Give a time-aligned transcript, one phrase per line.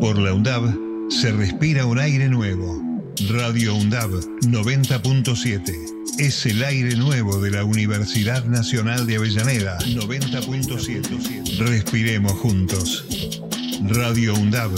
[0.00, 2.82] Por la UNDAB se respira un aire nuevo.
[3.28, 4.10] Radio UNDAB
[4.46, 11.58] 90.7 es el aire nuevo de la Universidad Nacional de Avellaneda 90.7.
[11.58, 13.42] Respiremos juntos.
[13.82, 14.72] Radio UNDAB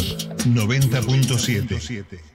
[0.47, 2.32] 90.7.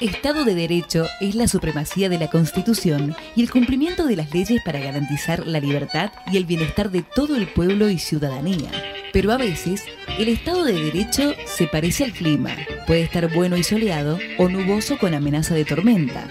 [0.00, 4.62] Estado de Derecho es la supremacía de la Constitución y el cumplimiento de las leyes
[4.64, 8.70] para garantizar la libertad y el bienestar de todo el pueblo y ciudadanía.
[9.12, 9.84] Pero a veces,
[10.18, 12.56] el Estado de Derecho se parece al clima.
[12.86, 16.26] Puede estar bueno y soleado o nuboso con amenaza de tormenta.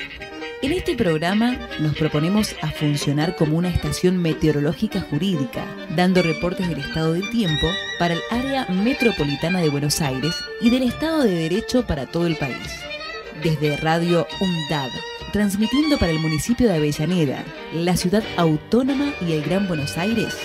[0.64, 5.64] En este programa nos proponemos a funcionar como una estación meteorológica jurídica,
[5.96, 7.68] dando reportes del estado del tiempo
[8.00, 12.36] para el área metropolitana de Buenos Aires y del Estado de Derecho para todo el
[12.36, 12.89] país
[13.44, 14.92] desde Radio UNDAB,
[15.32, 17.44] transmitiendo para el municipio de Avellaneda,
[17.74, 20.36] la ciudad autónoma y el Gran Buenos Aires.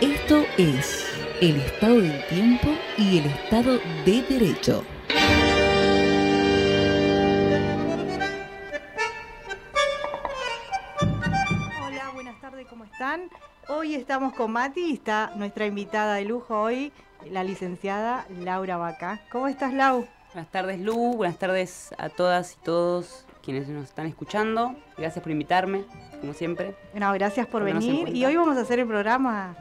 [0.00, 1.06] Esto es
[1.40, 4.84] el estado del tiempo y el estado de derecho.
[11.86, 13.22] Hola, buenas tardes, ¿cómo están?
[13.68, 16.92] Hoy estamos con Mati, está nuestra invitada de lujo hoy,
[17.30, 19.20] la licenciada Laura Vaca.
[19.30, 20.06] ¿Cómo estás, Lau?
[20.32, 24.74] Buenas tardes Lu, buenas tardes a todas y todos quienes nos están escuchando.
[24.96, 25.84] Gracias por invitarme,
[26.22, 26.74] como siempre.
[26.94, 28.08] No, gracias por venir.
[28.16, 29.54] Y hoy vamos a hacer el programa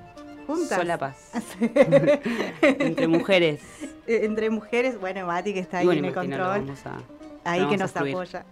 [0.48, 0.78] juntas.
[0.78, 1.32] Sola paz.
[2.62, 3.62] Entre mujeres.
[4.08, 6.74] Eh, entre mujeres, bueno, Mati que está ahí en el control.
[7.44, 8.46] ahí que nos apoya.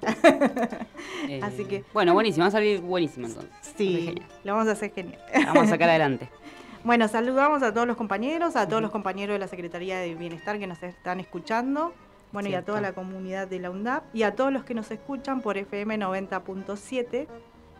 [1.28, 1.84] Eh, Así que.
[1.94, 3.52] Bueno, buenísimo, va a salir buenísimo entonces.
[3.78, 5.20] Sí, lo vamos a hacer genial.
[5.46, 6.30] Vamos a sacar adelante.
[6.82, 10.58] Bueno, saludamos a todos los compañeros, a todos los compañeros de la Secretaría de Bienestar
[10.60, 11.94] que nos están escuchando.
[12.32, 14.92] Bueno, y a toda la comunidad de la UNDAP y a todos los que nos
[14.92, 17.28] escuchan por FM 90.7,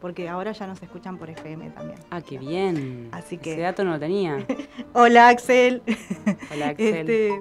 [0.02, 2.00] porque ahora ya nos escuchan por FM también.
[2.10, 3.10] Ah, qué bien.
[3.12, 4.46] Así que ese dato no lo tenía.
[4.94, 5.84] Hola, Axel.
[6.52, 6.96] Hola, Axel.
[6.96, 7.40] Este,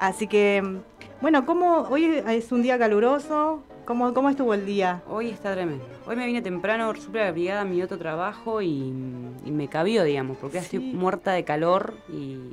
[0.00, 0.80] así que
[1.20, 3.62] bueno, ¿cómo hoy es un día caluroso?
[3.86, 5.02] ¿Cómo, ¿Cómo estuvo el día?
[5.08, 5.84] Hoy está tremendo.
[6.06, 8.92] Hoy me vine temprano, súper abrigada a mi otro trabajo y,
[9.44, 12.52] me cabió, digamos, porque estoy muerta de calor y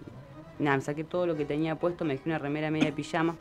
[0.59, 3.36] nada, me saqué todo lo que tenía puesto, me dejé una remera media de pijama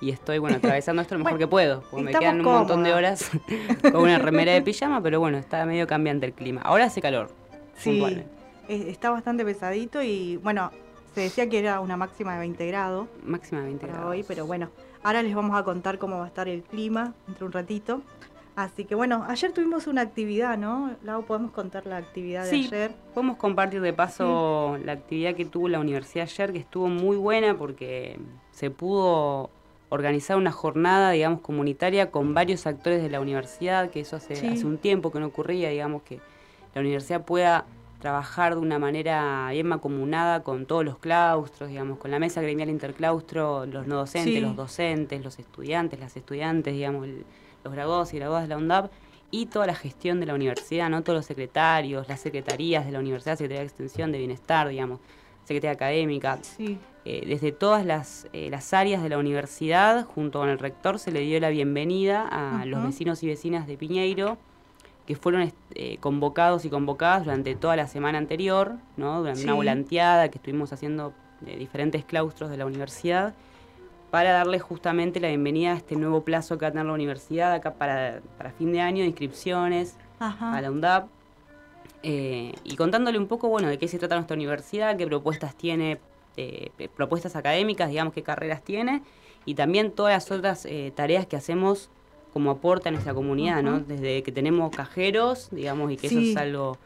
[0.00, 2.94] y estoy, bueno, atravesando esto lo mejor que puedo, porque me quedan un montón de
[2.94, 3.30] horas
[3.82, 6.60] con una remera de pijama, pero bueno, está medio cambiante el clima.
[6.62, 7.30] Ahora hace calor.
[7.76, 8.24] Sí,
[8.68, 10.70] está bastante pesadito y bueno,
[11.14, 13.08] se decía que era una máxima de 20 grados.
[13.24, 14.10] Máxima de 20 grados.
[14.10, 14.70] Hoy, pero bueno,
[15.02, 18.02] ahora les vamos a contar cómo va a estar el clima entre un ratito.
[18.54, 20.96] Así que bueno, ayer tuvimos una actividad, ¿no?
[21.04, 22.92] Lau, ¿podemos contar la actividad de sí, ayer?
[23.14, 27.56] Podemos compartir de paso la actividad que tuvo la universidad ayer, que estuvo muy buena
[27.56, 28.18] porque
[28.50, 29.50] se pudo
[29.90, 34.66] organizar una jornada, digamos, comunitaria con varios actores de la universidad, que eso hace, hace
[34.66, 36.20] un tiempo que no ocurría, digamos, que
[36.74, 37.64] la universidad pueda
[38.00, 42.68] trabajar de una manera bien macomunada con todos los claustros, digamos, con la mesa gremial
[42.68, 47.08] interclaustro, los no docentes, los docentes, los estudiantes, las estudiantes, digamos,
[47.64, 48.92] los graduados y graduadas de la UNDAP,
[49.30, 51.02] y toda la gestión de la universidad, ¿no?
[51.02, 55.00] Todos los secretarios, las secretarías de la universidad, Secretaría de Extensión, de Bienestar, digamos,
[55.44, 56.38] Secretaría Académica.
[57.10, 61.10] Eh, desde todas las, eh, las, áreas de la universidad, junto con el rector, se
[61.10, 64.36] le dio la bienvenida a los vecinos y vecinas de Piñeiro,
[65.06, 69.20] que fueron eh, convocados y convocadas durante toda la semana anterior, ¿no?
[69.20, 73.32] durante una volanteada que estuvimos haciendo de diferentes claustros de la universidad,
[74.10, 77.54] para darle justamente la bienvenida a este nuevo plazo que va a tener la universidad
[77.54, 78.20] acá para,
[78.58, 81.08] fin de año, de inscripciones a la UNDAP.
[82.02, 85.98] Y contándole un poco, bueno, de qué se trata nuestra universidad, qué propuestas tiene,
[86.38, 89.02] eh, propuestas académicas, digamos, qué carreras tiene,
[89.44, 91.90] y también todas las otras tareas que hacemos
[92.32, 93.80] como aporta a nuestra comunidad, ¿no?
[93.80, 96.78] Desde que tenemos cajeros, digamos, y que eso es algo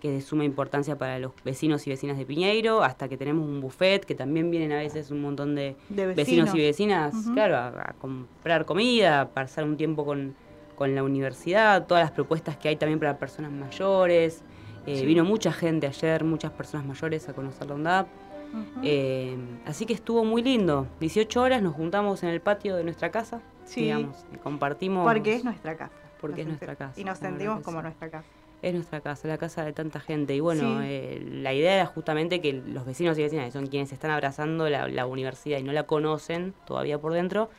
[0.00, 3.46] que es de suma importancia para los vecinos y vecinas de Piñeiro, hasta que tenemos
[3.46, 6.54] un buffet, que también vienen a veces un montón de, vecinos.
[6.54, 10.34] y vecinas, claro, a, comprar comida, pasar un tiempo con,
[10.78, 14.42] la universidad, todas las propuestas que hay también para personas mayores.
[14.86, 18.06] Eh, vino mucha gente ayer, muchas personas mayores a conocer la UNDAP.
[18.82, 20.86] Eh, así que estuvo muy lindo.
[21.00, 23.82] 18 horas nos juntamos en el patio de nuestra casa sí.
[23.82, 25.04] digamos, y compartimos.
[25.04, 25.94] Porque es nuestra casa.
[26.20, 26.98] Porque es nuestra casa.
[26.98, 28.26] Y nos sentimos como nuestra casa.
[28.62, 30.34] Es nuestra casa, la casa de tanta gente.
[30.34, 33.92] Y bueno, eh, la idea era justamente que los vecinos y vecinas, que son quienes
[33.92, 37.50] están abrazando la, universidad y no la conocen todavía por dentro,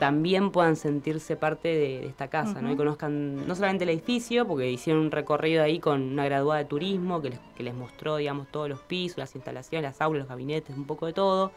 [0.00, 2.72] también puedan sentirse parte de, esta casa, ¿no?
[2.72, 6.64] Y conozcan no solamente el edificio, porque hicieron un recorrido ahí con una graduada de
[6.64, 10.28] turismo que les, que les mostró, digamos, todos los pisos, las instalaciones, las aulas, los
[10.28, 11.52] gabinetes, un poco de todo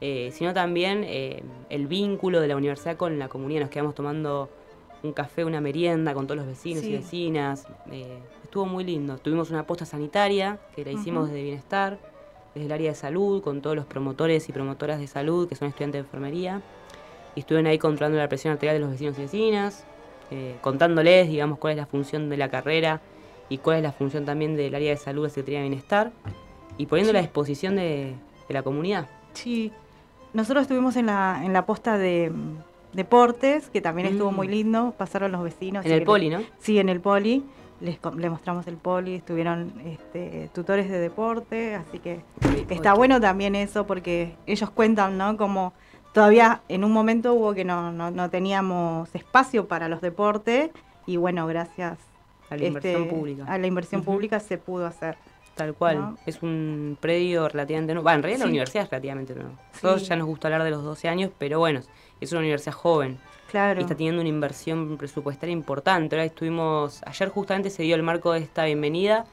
[0.00, 3.62] eh, sino también eh, el vínculo de la universidad con la comunidad.
[3.62, 4.50] Nos quedamos tomando
[5.02, 7.66] un café, una merienda con todos los vecinos y vecinas.
[7.90, 9.16] Eh, estuvo muy lindo.
[9.18, 11.98] Tuvimos una posta sanitaria que la hicimos desde Bienestar.
[12.54, 15.68] desde el área de salud, con todos los promotores y promotoras de salud que son
[15.68, 16.62] estudiantes de enfermería.
[17.36, 19.84] Y estuvieron ahí controlando la presión arterial de los vecinos y vecinas,
[20.32, 23.00] eh, contándoles, digamos, cuál es la función de la carrera
[23.48, 26.10] y cuál es la función también del área de salud de Secretaría de Bienestar,
[26.78, 28.14] y poniendo a disposición de,
[28.48, 29.08] la comunidad.
[29.34, 29.72] Sí,
[30.32, 34.50] nosotros estuvimos en la, en la posta de mm, deportes, que también estuvo muy mm.
[34.50, 35.84] lindo, pasaron los vecinos.
[35.84, 36.40] En el poli, ¿no?
[36.58, 37.44] Sí, en el poli
[37.80, 37.98] les,
[38.30, 42.20] mostramos el poli, estuvieron este, tutores de deporte, así que
[42.70, 45.36] está bueno también eso porque ellos cuentan, ¿no?
[45.36, 45.72] Como
[46.16, 50.70] todavía en un momento hubo que no, no, teníamos espacio para los deportes
[51.04, 51.98] y bueno, gracias
[52.48, 53.44] a la inversión este, pública.
[53.46, 55.18] A la inversión pública se pudo hacer.
[55.54, 58.04] Tal cual, es un predio relativamente nuevo.
[58.04, 59.50] Bueno, en realidad la universidad es relativamente nueva.
[59.82, 61.82] Todos ya nos gusta hablar de los 12 años, pero bueno,
[62.18, 63.18] es una universidad joven.
[63.50, 63.80] Claro.
[63.80, 66.16] está teniendo una inversión presupuestaria importante.
[66.16, 69.26] Ahora estuvimos, ayer justamente se dio el marco de esta bienvenida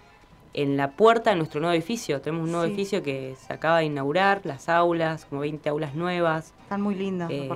[0.53, 2.21] en la puerta de nuestro nuevo edificio.
[2.21, 6.53] Tenemos un nuevo edificio que se acaba de inaugurar, las aulas, como 20 aulas nuevas.
[6.61, 7.49] Están muy lindas, eh,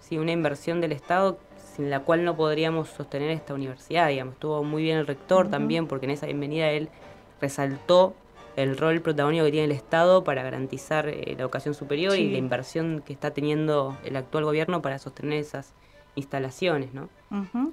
[0.00, 1.38] Sí, una inversión del Estado
[1.74, 4.34] sin la cual no podríamos sostener esta universidad, digamos.
[4.34, 6.88] Estuvo muy bien el rector también, porque en esa bienvenida él
[7.40, 8.14] resaltó
[8.56, 12.38] el rol protagónico que tiene el Estado para garantizar eh, la educación superior y la
[12.38, 15.74] inversión que está teniendo el actual gobierno para sostener esas
[16.14, 17.08] instalaciones, ¿no?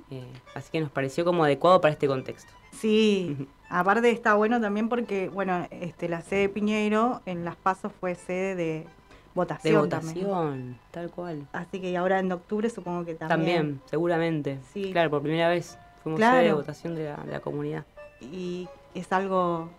[0.10, 0.26] Eh,
[0.56, 2.52] así que nos pareció como adecuado para este contexto.
[2.72, 7.92] Sí, aparte está bueno también porque, bueno, este, la sede de Piñeiro en Las Pasos
[8.00, 8.88] fue sede de
[9.34, 9.74] votación.
[9.74, 11.48] De votación, tal cual.
[11.54, 13.38] Así que ahora en octubre supongo que también.
[13.38, 14.60] También, seguramente.
[14.74, 14.92] Sí.
[14.92, 17.86] Claro, por primera vez fuimos sede de votación de la, comunidad.
[18.20, 19.70] Y es algo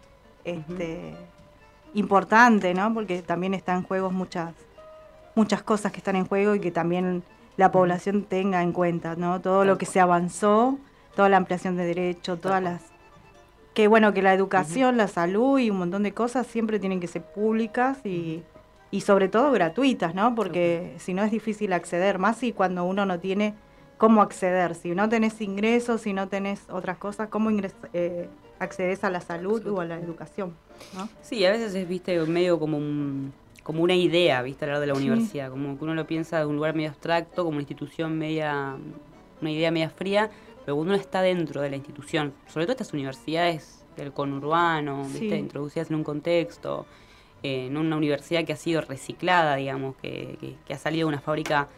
[0.44, 1.14] este,
[1.94, 2.92] importante, ¿no?
[2.94, 4.54] Porque también están en juego muchas,
[5.34, 7.22] muchas cosas que están en juego y que también
[7.56, 9.40] la población tenga en cuenta, ¿no?
[9.40, 10.78] Todo lo que se avanzó,
[11.14, 12.91] toda la ampliación de derechos, todas las...
[13.74, 17.06] Que bueno, que la educación, la salud y un montón de cosas siempre tienen que
[17.06, 18.42] ser públicas y,
[18.90, 20.34] y sobre todo gratuitas, ¿no?
[20.34, 23.54] Porque si no es difícil acceder, más y cuando uno no tiene
[24.02, 24.74] cómo acceder.
[24.74, 27.50] Si no tenés ingresos, si no tenés otras cosas, ¿cómo
[27.92, 28.28] eh,
[28.58, 30.54] accedes a la salud o a la educación?
[30.96, 31.08] ¿no?
[31.22, 33.32] Sí, a veces es, viste, medio como un
[33.62, 34.64] como una idea, ¿viste?
[34.64, 37.50] Hablar de la universidad, como que uno lo piensa de un lugar medio abstracto, como
[37.50, 38.74] una institución media,
[39.40, 40.30] una idea media fría,
[40.64, 45.36] pero cuando uno está dentro de la institución, sobre todo estas universidades del conurbano, ¿viste?
[45.36, 46.86] Introducidas en un contexto,
[47.42, 51.20] eh, en una universidad que ha sido reciclada, digamos, que, que, ha salido de una
[51.20, 51.68] fábrica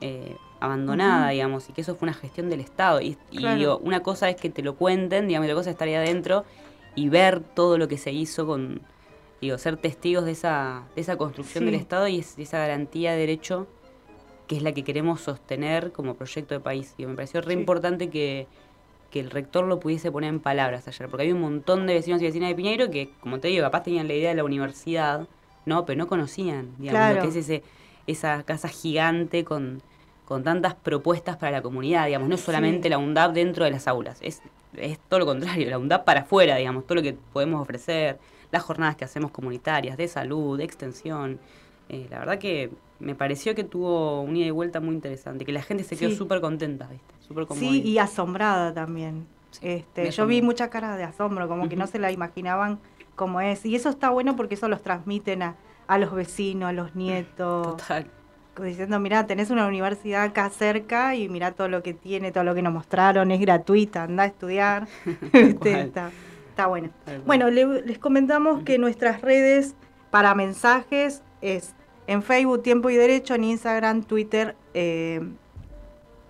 [0.00, 3.00] eh, abandonada, digamos, y que eso fue una gestión del Estado.
[3.00, 3.16] Y,
[3.82, 6.44] una cosa es que te lo cuenten, digamos, y otra cosa es estar ahí adentro
[6.94, 8.80] y ver todo lo que se hizo con,
[9.40, 13.66] digo, ser testigos de esa, de esa construcción del Estado y esa garantía de derecho
[14.52, 16.94] que es la que queremos sostener como proyecto de país.
[16.98, 18.46] Y me pareció re importante que,
[19.14, 22.24] el rector lo pudiese poner en palabras ayer, porque hay un montón de vecinos y
[22.24, 25.26] vecinas de Piñeiro que, como te digo, capaz tenían la idea de la universidad,
[25.66, 25.84] ¿no?
[25.84, 27.62] Pero no conocían, digamos, lo que es ese,
[28.06, 29.82] esa casa gigante con,
[30.26, 34.18] con tantas propuestas para la comunidad, digamos, no solamente la UNDAP dentro de las aulas,
[34.22, 34.40] es,
[34.76, 38.18] es todo lo contrario, la UNDAP para afuera, digamos, todo lo que podemos ofrecer,
[38.50, 41.38] las jornadas que hacemos comunitarias, de salud, de extensión.
[41.92, 45.52] Eh, la verdad que me pareció que tuvo un ida y vuelta muy interesante, que
[45.52, 47.14] la gente se quedó súper contenta, ¿viste?
[47.20, 49.26] Súper Sí, y asombrada también.
[49.60, 52.78] este, yo vi mucha cara de asombro, como que no se la imaginaban
[53.14, 53.66] como es.
[53.66, 57.76] Y eso está bueno porque eso los transmiten a, a los vecinos, a los nietos.
[57.76, 58.06] Total.
[58.62, 62.54] Diciendo, mira, tenés una universidad acá cerca y mira todo lo que tiene, todo lo
[62.54, 64.88] que nos mostraron, es gratuita, anda a estudiar.
[65.32, 65.92] este,
[66.52, 66.90] Está bueno.
[67.26, 69.74] Bueno, les comentamos que nuestras redes
[70.10, 71.74] para mensajes es
[72.06, 75.20] en Facebook Tiempo y Derecho, en Instagram, Twitter, eh,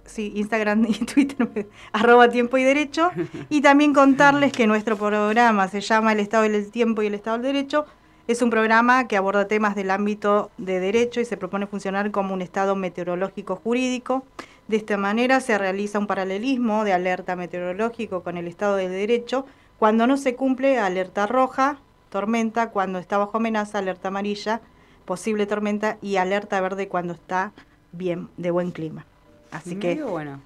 [0.05, 1.49] sí, Instagram y Twitter,
[1.93, 3.11] arroba Tiempo y Derecho.
[3.49, 7.39] Y también contarles que nuestro programa se llama El Estado del Tiempo y el Estado
[7.39, 7.87] del Derecho.
[8.29, 12.35] Es un programa que aborda temas del ámbito de derecho y se propone funcionar como
[12.35, 14.25] un estado meteorológico jurídico.
[14.69, 19.45] De esta manera se realiza un paralelismo de alerta meteorológico con el estado de derecho
[19.83, 24.61] cuando no se cumple, alerta roja, tormenta, cuando está bajo amenaza, alerta amarilla,
[25.05, 27.53] posible tormenta y alerta verde cuando está
[27.93, 29.05] bien, de buen clima.
[29.51, 30.41] Así que bueno.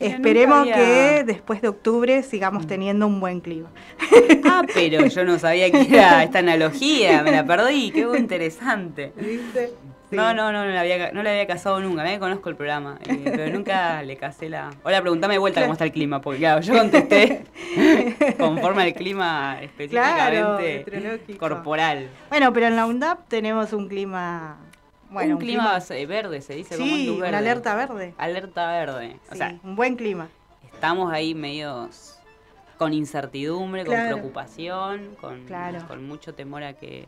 [0.00, 2.68] esperemos que después de octubre sigamos mm.
[2.68, 3.68] teniendo un buen clima.
[4.44, 9.12] Ah, pero yo no sabía que era esta analogía, me la perdí, qué interesante.
[9.16, 9.72] ¿Viste?
[10.10, 12.98] No, no, no, no le había, no le había casado nunca, me conozco el programa,
[13.06, 14.70] eh, pero nunca le casé la...
[14.82, 17.44] Hola, pregúntame de vuelta cómo está el clima, porque claro, yo contesté
[18.38, 22.08] conforme al clima específicamente corporal.
[22.28, 24.58] Bueno, pero en la UNDAP tenemos un clima...
[25.10, 26.76] Bueno, un, clima, verde, se dice.
[26.76, 28.14] Sí, como una alerta verde.
[28.18, 29.16] Alerta verde.
[29.30, 30.28] o sea, un buen clima.
[30.72, 32.18] Estamos ahí medios
[32.78, 35.46] con incertidumbre, con preocupación, con,
[35.86, 37.06] con mucho temor a que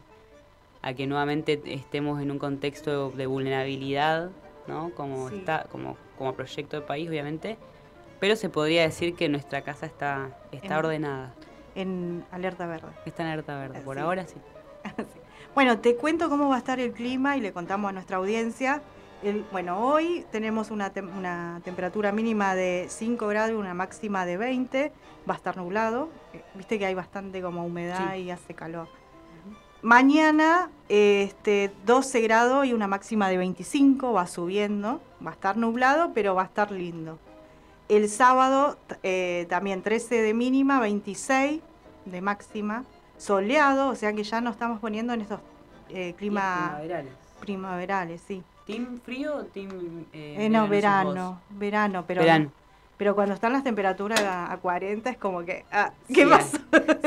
[0.83, 4.30] a que nuevamente estemos en un contexto de vulnerabilidad,
[4.66, 4.90] ¿no?
[4.90, 7.56] Como está, como, como proyecto de país, obviamente.
[8.21, 11.35] Pero se podría decir que nuestra casa está, está ordenada.
[11.75, 12.88] En alerta verde.
[13.04, 14.37] Está en alerta verde, por ahora sí.
[15.54, 18.83] Bueno, te cuento cómo va a estar el clima y le contamos a nuestra audiencia.
[19.52, 20.92] bueno, hoy tenemos una,
[21.64, 24.92] temperatura mínima de 5 grados y una máxima de 20.
[25.28, 26.11] Va a estar nublado.
[26.33, 28.88] Eh, viste que hay bastante como humedad y hace calor.
[29.83, 36.12] Mañana este, 12 grados y una máxima de 25, va subiendo, va a estar nublado,
[36.14, 37.18] pero va a estar lindo.
[37.88, 41.61] El sábado eh, también 13 de mínima, 26
[42.04, 42.85] de máxima,
[43.16, 45.40] soleado, o sea que ya nos estamos poniendo en estos
[45.88, 47.12] eh, climas primaverales.
[47.40, 48.42] primaverales, sí.
[48.66, 49.71] ¿Team frío o team
[50.12, 52.23] eh, eh No, verano, verano, pero
[52.96, 56.58] pero cuando están las temperaturas a, 40 es como que, ah, ¿qué sí, pasa?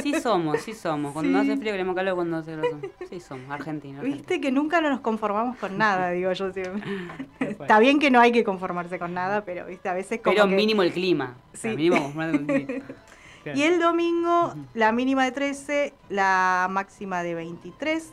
[0.04, 1.14] Sí somos, sí somos.
[1.14, 2.80] Cuando hace frío queremos calor, cuando hace calor.
[3.10, 4.04] Sí somos, argentinos.
[4.04, 6.84] Viste que nunca nos conformamos con nada, digo yo siempre.
[7.40, 10.48] Está bien que no hay que conformarse con nada, pero viste, a veces como Pero
[10.48, 11.36] mínimo el clima.
[11.54, 11.70] Sí.
[11.70, 12.14] mínimo
[13.56, 18.12] Y el domingo, la mínima de 13, la máxima de 23.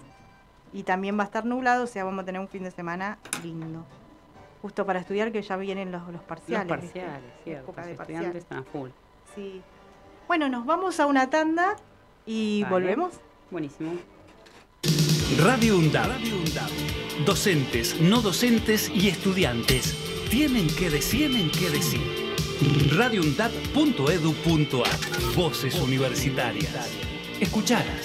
[0.73, 3.19] Y también va a estar nublado, o sea, vamos a tener un fin de semana
[3.43, 3.85] lindo.
[4.67, 6.67] Justo para estudiar, que ya vienen los, los parciales.
[6.67, 7.73] Los parciales, cierto.
[7.77, 8.91] Los estudiantes están a full.
[9.33, 9.63] Sí.
[10.27, 11.77] Bueno, nos vamos a una tanda
[12.27, 13.21] y volvemos.
[13.53, 13.93] Buenísimo.
[15.39, 16.11] Radio UNDAB.
[17.25, 19.95] Docentes, no docentes y estudiantes
[20.31, 22.01] tienen que decir, tienen que decir
[22.99, 26.91] radioundap.edu.ar Voces universitarias.
[27.39, 28.03] Escuchadas.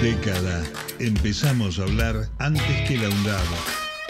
[0.00, 0.62] Década.
[1.00, 3.81] Empezamos a hablar antes que la UNDAB,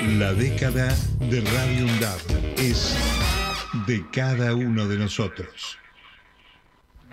[0.00, 2.20] La década de Radio UNDAB
[2.56, 2.94] es
[3.88, 5.76] de cada uno de nosotros.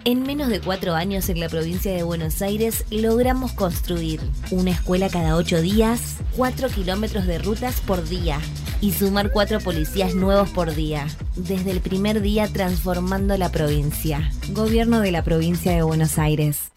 [0.03, 5.09] En menos de cuatro años en la provincia de Buenos Aires logramos construir una escuela
[5.09, 8.39] cada ocho días, cuatro kilómetros de rutas por día
[8.81, 11.07] y sumar cuatro policías nuevos por día.
[11.35, 14.29] Desde el primer día transformando la provincia.
[14.49, 16.71] Gobierno de la provincia de Buenos Aires.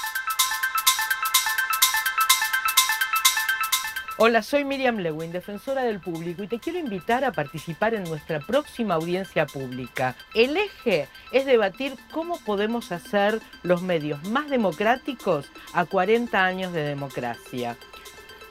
[4.21, 8.41] Hola, soy Miriam Lewin, defensora del público, y te quiero invitar a participar en nuestra
[8.41, 10.17] próxima audiencia pública.
[10.35, 16.83] El eje es debatir cómo podemos hacer los medios más democráticos a 40 años de
[16.83, 17.77] democracia.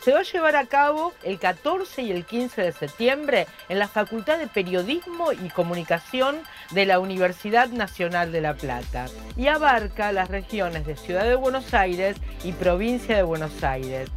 [0.01, 3.89] Se va a llevar a cabo el 14 y el 15 de septiembre en la
[3.89, 6.38] Facultad de Periodismo y Comunicación
[6.71, 11.74] de la Universidad Nacional de La Plata y abarca las regiones de Ciudad de Buenos
[11.74, 14.09] Aires y Provincia de Buenos Aires.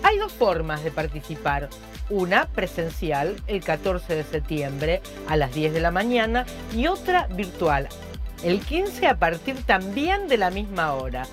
[0.04, 1.70] Hay dos formas de participar.
[2.10, 7.88] Una presencial el 14 de septiembre a las 10 de la mañana y otra virtual
[8.44, 11.26] el 15 a partir también de la misma hora.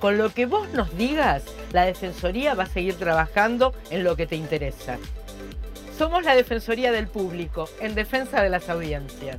[0.00, 4.26] Con lo que vos nos digas, la Defensoría va a seguir trabajando en lo que
[4.26, 4.98] te interesa.
[5.96, 9.38] Somos la Defensoría del Público, en defensa de las audiencias.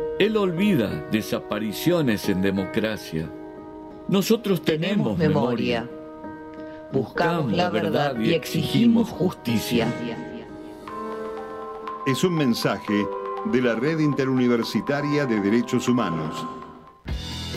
[0.21, 3.27] Él olvida desapariciones en democracia.
[4.07, 5.89] Nosotros tenemos, memoria.
[6.93, 9.91] Buscamos la verdad y exigimos justicia.
[12.05, 13.03] Es un mensaje
[13.45, 16.45] de la Red Interuniversitaria de Derechos Humanos.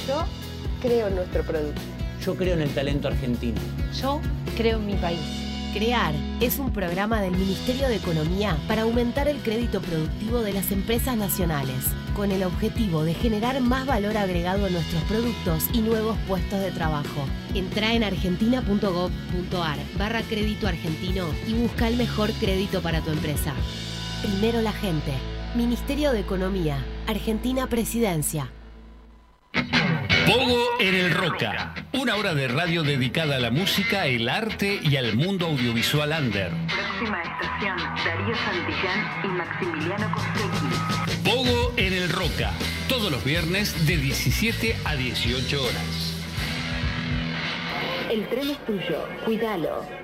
[0.08, 0.24] Yo
[0.80, 1.82] creo en nuestro producto.
[2.24, 3.60] Yo creo en el talento argentino.
[4.00, 4.22] Yo
[4.56, 5.43] creo en mi país.
[5.74, 10.70] CREAR es un programa del Ministerio de Economía para aumentar el crédito productivo de las
[10.70, 16.16] empresas nacionales, con el objetivo de generar más valor agregado a nuestros productos y nuevos
[16.28, 17.26] puestos de trabajo.
[17.54, 23.52] Entra en argentina.gov.ar barra crédito argentino y busca el mejor crédito para tu empresa.
[24.22, 25.12] Primero la gente.
[25.56, 26.84] Ministerio de Economía.
[27.08, 28.48] Argentina Presidencia.
[30.26, 34.96] Pogo en el Roca, una hora de radio dedicada a la música, el arte y
[34.96, 36.50] al mundo audiovisual under.
[36.66, 41.28] Próxima estación, Darío Santillán y Maximiliano Costecchi.
[41.28, 42.52] Pogo en el Roca,
[42.88, 46.24] todos los viernes de 17 a 18 horas.
[48.10, 50.03] El tren es tuyo, cuídalo.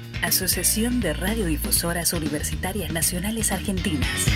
[0.21, 4.27] Asociación de Radiodifusoras Universitarias Nacionales Argentinas.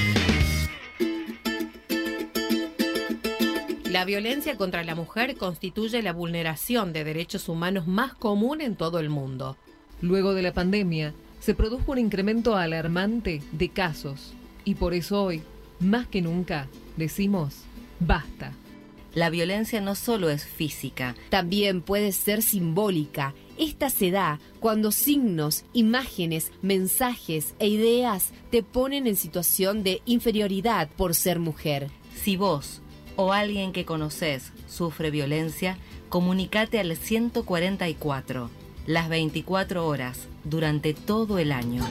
[3.91, 8.97] La violencia contra la mujer constituye la vulneración de derechos humanos más común en todo
[8.97, 9.57] el mundo.
[10.01, 15.43] Luego de la pandemia, se produjo un incremento alarmante de casos y por eso hoy,
[15.79, 17.57] más que nunca, decimos,
[17.99, 18.53] basta.
[19.13, 23.35] La violencia no solo es física, también puede ser simbólica.
[23.57, 30.89] Esta se da cuando signos, imágenes, mensajes e ideas te ponen en situación de inferioridad
[30.97, 31.89] por ser mujer.
[32.21, 32.81] Si vos
[33.15, 35.77] o alguien que conoces sufre violencia,
[36.09, 38.49] comunicate al 144,
[38.87, 41.83] las 24 horas, durante todo el año.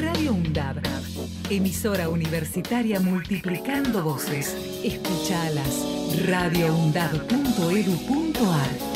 [0.00, 0.95] Radio UNDAB,
[1.50, 4.56] emisora universitaria multiplicando voces.
[4.82, 5.84] Escuchalas,
[6.26, 8.95] radioundab.edu.ar.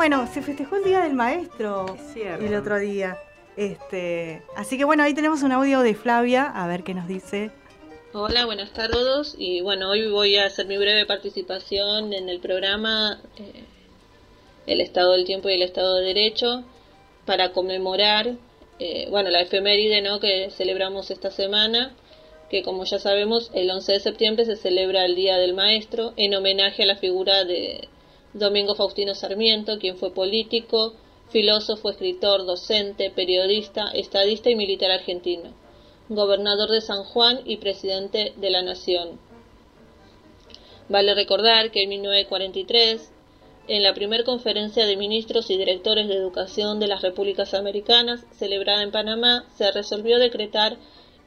[0.00, 3.18] Bueno, se festejó el Día del Maestro el otro día.
[3.54, 7.50] Este, así que bueno, ahí tenemos un audio de Flavia, a ver qué nos dice.
[8.14, 9.34] Hola, buenas tardes a todos.
[9.36, 13.64] Y bueno, hoy voy a hacer mi breve participación en el programa eh,
[14.66, 16.64] El Estado del Tiempo y el Estado de Derecho
[17.26, 18.36] para conmemorar,
[18.78, 20.18] eh, bueno, la efeméride ¿no?
[20.18, 21.94] que celebramos esta semana,
[22.48, 26.34] que como ya sabemos, el 11 de septiembre se celebra el Día del Maestro en
[26.34, 27.90] homenaje a la figura de
[28.32, 30.94] Domingo Faustino Sarmiento, quien fue político,
[31.30, 35.52] filósofo, escritor, docente, periodista, estadista y militar argentino,
[36.08, 39.18] gobernador de San Juan y presidente de la Nación.
[40.88, 43.10] Vale recordar que en 1943,
[43.66, 48.84] en la primera conferencia de ministros y directores de educación de las repúblicas americanas, celebrada
[48.84, 50.76] en Panamá, se resolvió decretar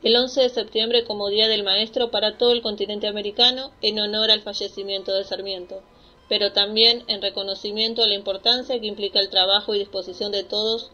[0.04, 4.32] el 11 de septiembre como Día del Maestro para todo el continente americano en honor
[4.32, 5.84] al fallecimiento de Sarmiento
[6.30, 10.92] pero también en reconocimiento a la importancia que implica el trabajo y disposición de todos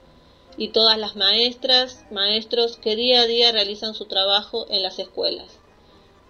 [0.57, 5.59] y todas las maestras, maestros que día a día realizan su trabajo en las escuelas.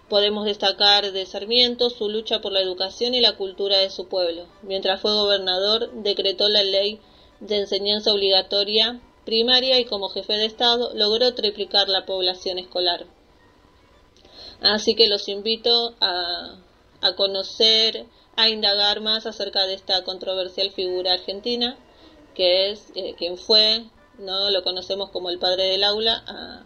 [0.08, 4.46] Podemos destacar de Sarmiento su lucha por la educación y la cultura de su pueblo.
[4.62, 7.00] Mientras fue gobernador, decretó la ley
[7.40, 13.06] de enseñanza obligatoria primaria y como jefe de Estado logró triplicar la población escolar.
[14.60, 16.58] Así que los invito a,
[17.00, 18.06] a conocer
[18.40, 21.76] a indagar más acerca de esta controversial figura argentina,
[22.34, 23.84] que es eh, quien fue,
[24.18, 26.62] no lo conocemos como el padre del aula, a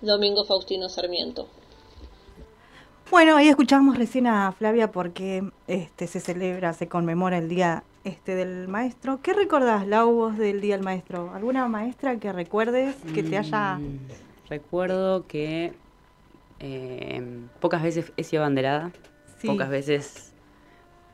[0.00, 1.48] Domingo Faustino Sarmiento.
[3.10, 8.34] Bueno, ahí escuchamos recién a Flavia porque este se celebra, se conmemora el día este
[8.34, 9.20] del maestro.
[9.22, 11.30] ¿Qué recordás, Lau, vos del día del maestro?
[11.34, 14.08] ¿Alguna maestra que recuerdes que te haya Mm,
[14.48, 15.72] recuerdo que
[16.60, 17.22] eh,
[17.60, 18.92] pocas veces he sido abanderada,
[19.40, 19.46] Sí.
[19.48, 20.31] pocas veces,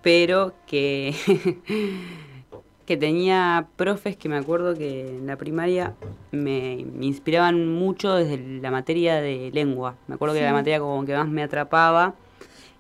[0.03, 1.15] pero que,
[2.87, 5.95] que tenía profes que me acuerdo que en la primaria
[6.33, 9.97] me, me inspiraban mucho desde la materia de lengua.
[10.07, 12.15] Me acuerdo que era la materia como que más me atrapaba.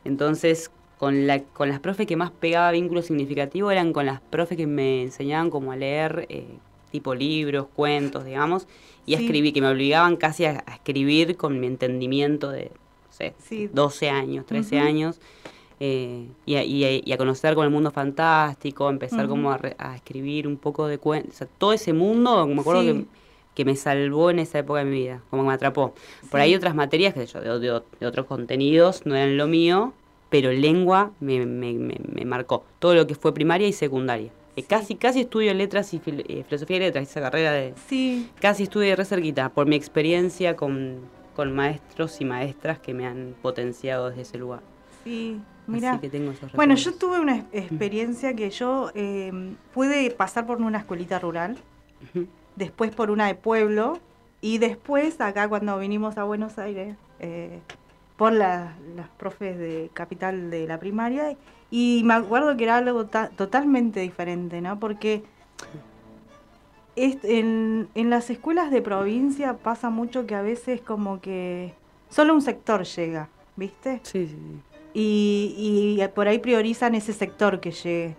[0.04, 4.56] Entonces, con, la, con las profes que más pegaba vínculo significativo eran con las profes
[4.56, 6.46] que me enseñaban como a leer eh,
[6.90, 8.66] tipo libros, cuentos, digamos,
[9.04, 9.22] y Sí.
[9.24, 13.68] escribí, que me obligaban casi a, a escribir con mi entendimiento de, no sé, Sí.
[13.72, 14.86] 12 años, 13 Ujú.
[14.86, 15.20] años,
[15.80, 19.58] eh, y, a, y a- y a conocer con el mundo fantástico, empezar como a,
[19.58, 22.86] re- a escribir un poco de cuentos, o sea, todo ese mundo, me acuerdo Sí.
[22.88, 23.04] que,
[23.54, 25.94] que me salvó en esa época de mi vida, como que me atrapó.
[26.30, 29.92] Por ahí otras materias, que yo, de, de- de otros contenidos, no eran lo mío,
[30.30, 32.64] pero lengua me, me, me- me marcó.
[32.78, 34.30] Todo lo que fue primaria y secundaria.
[34.56, 37.74] Eh, Casi, casi estudio letras y fil- eh, filosofía y letras, esa carrera de...
[37.88, 38.28] Sí.
[38.40, 40.96] Casi estuve re cerquita, por mi experiencia con,
[41.36, 44.60] con maestros y maestras que me han potenciado desde ese lugar.
[45.04, 45.92] Sí, mira.
[45.92, 49.30] Así que tengo esos Bueno, yo tuve una ex- experiencia que yo eh,
[49.72, 51.56] pude pasar por una escuelita rural,
[52.56, 53.98] después por una de pueblo
[54.40, 57.60] y después acá cuando vinimos a Buenos Aires eh,
[58.16, 61.36] por la- las profes de capital de la primaria
[61.70, 64.80] y me acuerdo que era algo ta- totalmente diferente, ¿no?
[64.80, 65.22] Porque
[66.96, 71.72] en, en las escuelas de provincia pasa mucho que a veces como que
[72.08, 74.00] solo un sector llega, ¿viste?
[74.02, 74.60] Sí, sí, sí.
[74.94, 78.16] Y, y por ahí priorizan ese sector que llegue.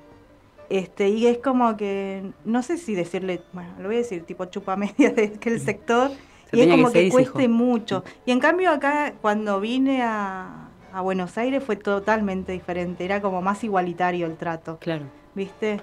[0.70, 4.46] Este, y es como que, no sé si decirle, bueno, lo voy a decir tipo
[4.46, 6.12] chupa media de que el sector,
[6.50, 8.04] Se y es que como que, cueste mucho.
[8.26, 13.42] Y en cambio acá, cuando vine a, a Buenos Aires, fue totalmente diferente, era como
[13.42, 14.78] más igualitario el trato.
[14.80, 15.06] Claro.
[15.34, 15.80] ¿Viste?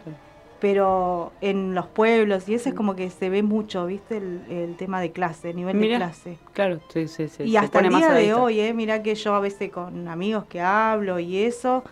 [0.61, 4.16] Pero en los pueblos y eso es como que se ve mucho, ¿viste?
[4.16, 6.38] El, el tema de clase, el nivel Mirá, de clase.
[6.55, 7.42] Claro, sí, sí, sí.
[7.45, 8.73] Y se hasta el día de hoy, ¿eh?
[8.73, 11.85] Mirá que yo a veces con amigos que hablo y eso,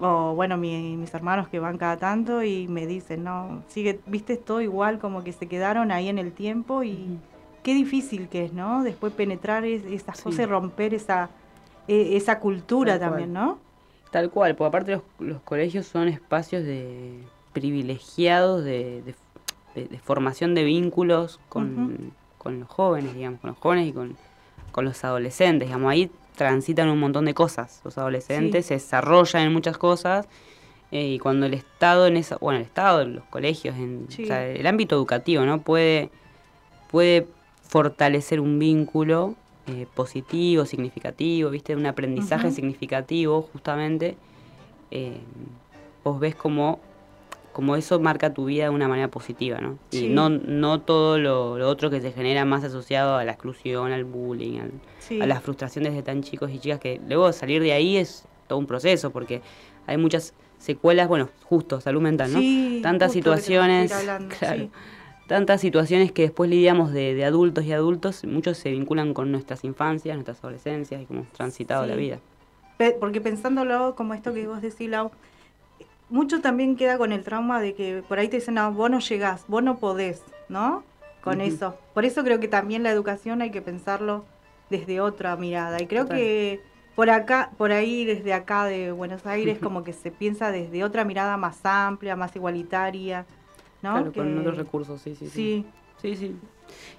[0.00, 4.36] o bueno, mi- mis hermanos que van cada tanto y me dicen, no, sigue, viste,
[4.36, 7.18] todo igual, como que se quedaron ahí en el tiempo y
[7.62, 8.82] qué difícil que es, ¿no?
[8.84, 10.24] Después penetrar es- esas Sí.
[10.24, 11.28] cosas y romper esa,
[11.86, 13.44] e- esa cultura Tal también, cual.
[13.48, 13.58] ¿no?
[14.10, 17.20] Tal cual, porque aparte los, los colegios son espacios de
[17.60, 19.14] privilegiados de, de-
[19.74, 22.12] de- de formación de vínculos con,
[22.44, 24.16] los jóvenes, digamos, con los jóvenes y con,
[24.72, 28.68] con los adolescentes, digamos, ahí transitan un montón de cosas, los adolescentes Sí.
[28.68, 30.26] se desarrollan en muchas cosas
[30.92, 34.24] eh, y cuando el Estado en esa, bueno, el Estado, los colegios, en, Sí.
[34.24, 35.60] o sea, el ámbito educativo, ¿no?
[35.60, 36.10] Puede,
[36.90, 37.26] puede
[37.68, 39.34] fortalecer un vínculo
[39.66, 41.76] eh, positivo, significativo, ¿viste?
[41.76, 44.16] Un aprendizaje significativo, justamente.
[44.90, 45.18] eh,
[46.04, 46.80] vos ves como,
[47.58, 49.78] como eso marca tu vida de una manera positiva, ¿no?
[49.90, 50.06] Sí.
[50.06, 53.90] Y no, no todo lo, lo otro que se genera más asociado a la exclusión,
[53.90, 55.20] al bullying, al- Sí.
[55.20, 58.60] a las frustraciones de tan chicos y chicas que luego salir de ahí es todo
[58.60, 59.42] un proceso porque
[59.88, 62.38] hay muchas secuelas, bueno, justo salud mental, ¿no?
[62.38, 64.68] Sí, Tantas situaciones, hablando, claro,
[65.26, 69.64] tantas situaciones que después lidiamos de, de adultos y adultos, muchos se vinculan con nuestras
[69.64, 72.20] infancias, nuestras adolescencias y cómo hemos transitado la vida.
[72.76, 75.10] Pe- Porque pensándolo como esto que vos decís, Lau,
[76.10, 79.00] mucho también queda con el trauma de que por ahí te dicen, no, vos no
[79.00, 80.82] llegás, vos no podés, ¿no?
[81.22, 81.76] Con eso.
[81.94, 84.24] Por eso creo que también la educación hay que pensarlo
[84.70, 85.80] desde otra mirada.
[85.82, 86.18] Y creo Total.
[86.18, 86.60] que
[86.94, 91.04] por acá, por ahí, desde acá de Buenos Aires, como que se piensa desde otra
[91.04, 93.26] mirada más amplia, más igualitaria,
[93.82, 93.92] ¿no?
[93.92, 95.66] Claro, con otros recursos, sí, sí, Sí.
[96.00, 96.36] Sí, sí.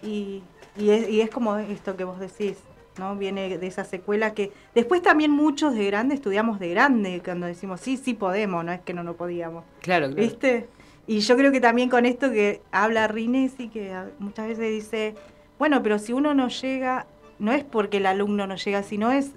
[0.04, 0.44] Y,
[0.78, 2.58] y, es, y es como esto que vos decís,
[3.00, 3.16] ¿no?
[3.16, 7.82] Viene de esa secuela que después también muchos de grande estudiamos de grande cuando decimos
[7.82, 9.64] sí, sí podemos, no es que no lo podíamos.
[9.82, 10.22] Claro, claro.
[10.22, 10.68] ¿Viste?
[11.08, 15.16] Y yo creo que también con esto que habla Rinesi, que muchas veces dice,
[15.58, 17.08] bueno, pero si uno no llega,
[17.40, 19.32] no es porque el alumno no llega, sino es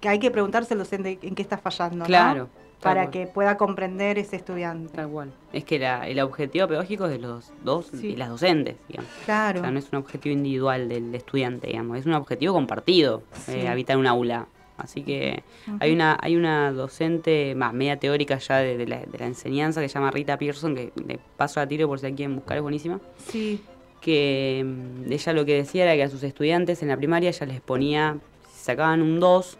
[0.00, 2.04] que hay que preguntarse al docente en qué está fallando, ¿no?
[2.04, 2.50] Claro,
[2.82, 3.10] Para cual.
[3.10, 4.92] que pueda comprender ese estudiante.
[4.94, 5.32] Tal cual.
[5.52, 8.08] Es que la- el objetivo pedagógico es de los dos Sí.
[8.08, 9.10] y las docentes, digamos.
[9.24, 9.60] Claro.
[9.60, 13.52] O sea, no es un objetivo individual del estudiante, digamos, es un objetivo compartido, Sí.
[13.52, 14.46] eh, habitar un aula.
[14.78, 15.42] Así que
[15.80, 19.80] hay una hay una docente más media teórica ya de, de la, de la enseñanza
[19.80, 22.58] que se llama Rita Pearson, que le paso a tiro por si la quieren buscar,
[22.58, 23.00] es buenísima.
[23.26, 23.62] Sí.
[24.02, 27.46] Que mm, ella lo que decía era que a sus estudiantes en la primaria ella
[27.46, 28.18] les ponía,
[28.52, 29.56] si sacaban un 2,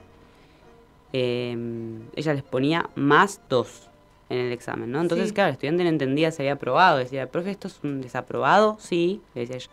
[1.18, 1.56] eh,
[2.14, 3.88] ella les ponía más 2
[4.28, 5.00] en el examen, ¿no?
[5.00, 5.34] Entonces, Sí.
[5.34, 6.98] claro, el estudiante no entendía si había aprobado.
[6.98, 8.76] Decía, profe, ¿esto es un desaprobado?
[8.80, 9.70] Sí, le decía ella.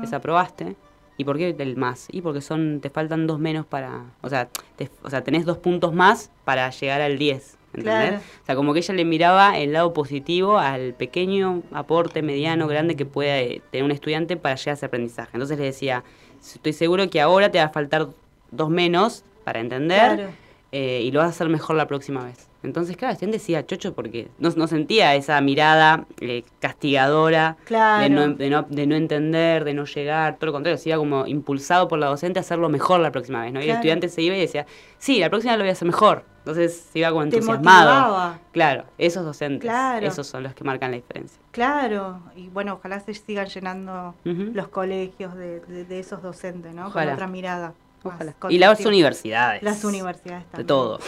[0.00, 0.76] ¿Desaprobaste?
[1.16, 2.08] ¿Y por qué el más?
[2.10, 4.04] Y porque son, te faltan dos menos para...
[4.22, 8.08] O sea, te- o sea, tenés dos puntos más para llegar al 10, ¿entendés?
[8.08, 8.16] Claro.
[8.42, 12.96] O sea, como que ella le miraba el lado positivo al pequeño aporte mediano, grande
[12.96, 15.30] que pueda eh, tener un estudiante para llegar a ese aprendizaje.
[15.34, 16.04] Entonces le decía,
[16.42, 18.08] estoy seguro que ahora te va a faltar
[18.50, 20.30] dos menos para entender Claro.
[20.72, 22.48] Eh, y lo vas a hacer mejor la próxima vez.
[22.62, 28.02] Entonces, claro, Estián decía chocho porque no, no sentía esa mirada eh, castigadora Claro.
[28.02, 30.98] de, no, de, no, de no entender, de no llegar, todo lo contrario, se iba
[30.98, 33.60] como impulsado por la docente a hacerlo mejor la próxima vez, ¿no?
[33.60, 34.66] Y el estudiante se iba y decía,
[34.98, 36.24] sí, la próxima lo voy a hacer mejor.
[36.40, 37.90] Entonces se iba como entusiasmado.
[38.00, 38.38] motivaba.
[38.52, 40.06] Claro, esos docentes, Claro.
[40.06, 41.40] esos son los que marcan la diferencia.
[41.50, 46.86] Claro, y bueno, ojalá se sigan llenando los colegios de, de- de esos docentes, ¿no?
[46.88, 47.06] Ojalá.
[47.06, 47.74] Con otra mirada.
[48.02, 48.34] Ojalá.
[48.48, 49.62] Y las universidades.
[49.62, 50.66] Las universidades De también.
[50.66, 50.98] todo.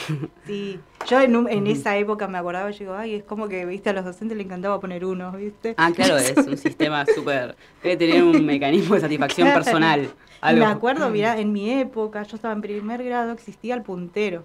[0.46, 0.78] Sí,
[1.08, 1.72] yo en, un- en Ujú.
[1.72, 4.44] esa época me acordaba, yo digo, ay, es como que, viste, a los docentes le
[4.44, 5.74] encantaba poner uno, ¿viste?
[5.78, 7.56] Ah, claro, es un sistema súper...
[7.82, 9.64] Debe tener un mecanismo de satisfacción Claro.
[9.64, 10.10] personal.
[10.40, 10.64] Algo.
[10.66, 14.42] Me acuerdo, mira, en mi época, yo estaba en primer grado, existía el puntero.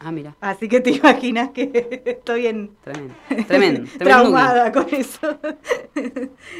[0.00, 0.36] Ah, mira.
[0.40, 3.14] Así que te imaginas que estoy en Tremendo.
[3.24, 3.46] Tremendo.
[3.46, 5.38] tremendo traumada con eso.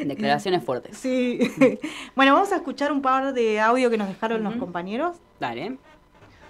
[0.05, 0.97] Declaraciones fuertes.
[0.97, 1.39] Sí.
[2.17, 5.17] bueno, vamos a escuchar un par de audio que nos dejaron los compañeros.
[5.39, 5.79] Dale.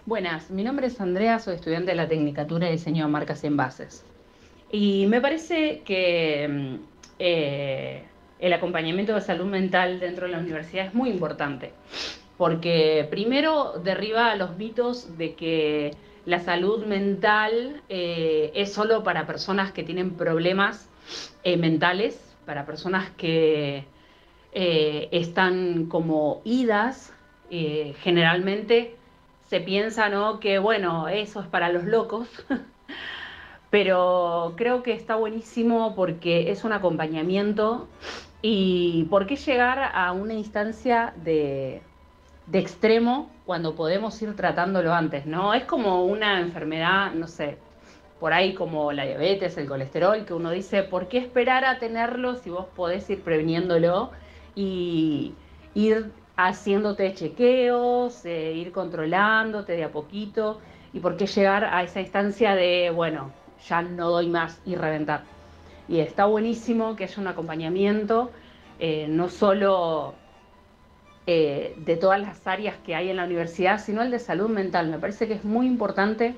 [0.06, 3.48] Buenas, mi nombre es Andrea, soy estudiante de la Tecnicatura de Diseño de Marcas y
[3.48, 4.04] Envases.
[4.70, 6.74] Y me parece que mm,
[7.18, 8.04] eh,
[8.38, 11.72] el acompañamiento de salud mental dentro de la universidad es muy importante,
[12.38, 15.90] porque primero derriba los mitos de que
[16.28, 20.90] la salud mental eh, es solo para personas que tienen problemas
[21.42, 23.86] eh, mentales, para personas que
[24.52, 27.14] eh, están como idas,
[27.50, 28.94] generalmente
[29.46, 30.38] se piensa, ¿no?
[30.38, 32.28] Que bueno, eso es para los locos,
[33.70, 37.88] pero creo que está buenísimo porque es un acompañamiento
[38.42, 41.80] y por qué llegar a una instancia de,
[42.50, 45.54] de extremo cuando podemos ir tratándolo antes, ¿no?
[45.54, 47.58] Es como una enfermedad, no sé,
[48.18, 52.36] por ahí como la diabetes, el colesterol, que uno dice, ¿por qué esperar a tenerlo
[52.36, 54.10] si vos podés ir previniéndolo
[54.54, 55.34] y
[55.74, 60.60] ir haciéndote chequeos, eh, ir controlándote de a poquito?
[60.92, 63.30] ¿Y por qué llegar a esa instancia de, bueno,
[63.68, 65.24] ya no doy más y reventar?
[65.86, 68.30] Y está buenísimo que haya un acompañamiento,
[68.78, 70.14] eh, no solo
[71.30, 74.88] eh, de todas las áreas que hay en la universidad, sino el de salud mental.
[74.88, 76.34] Me parece que es muy importante,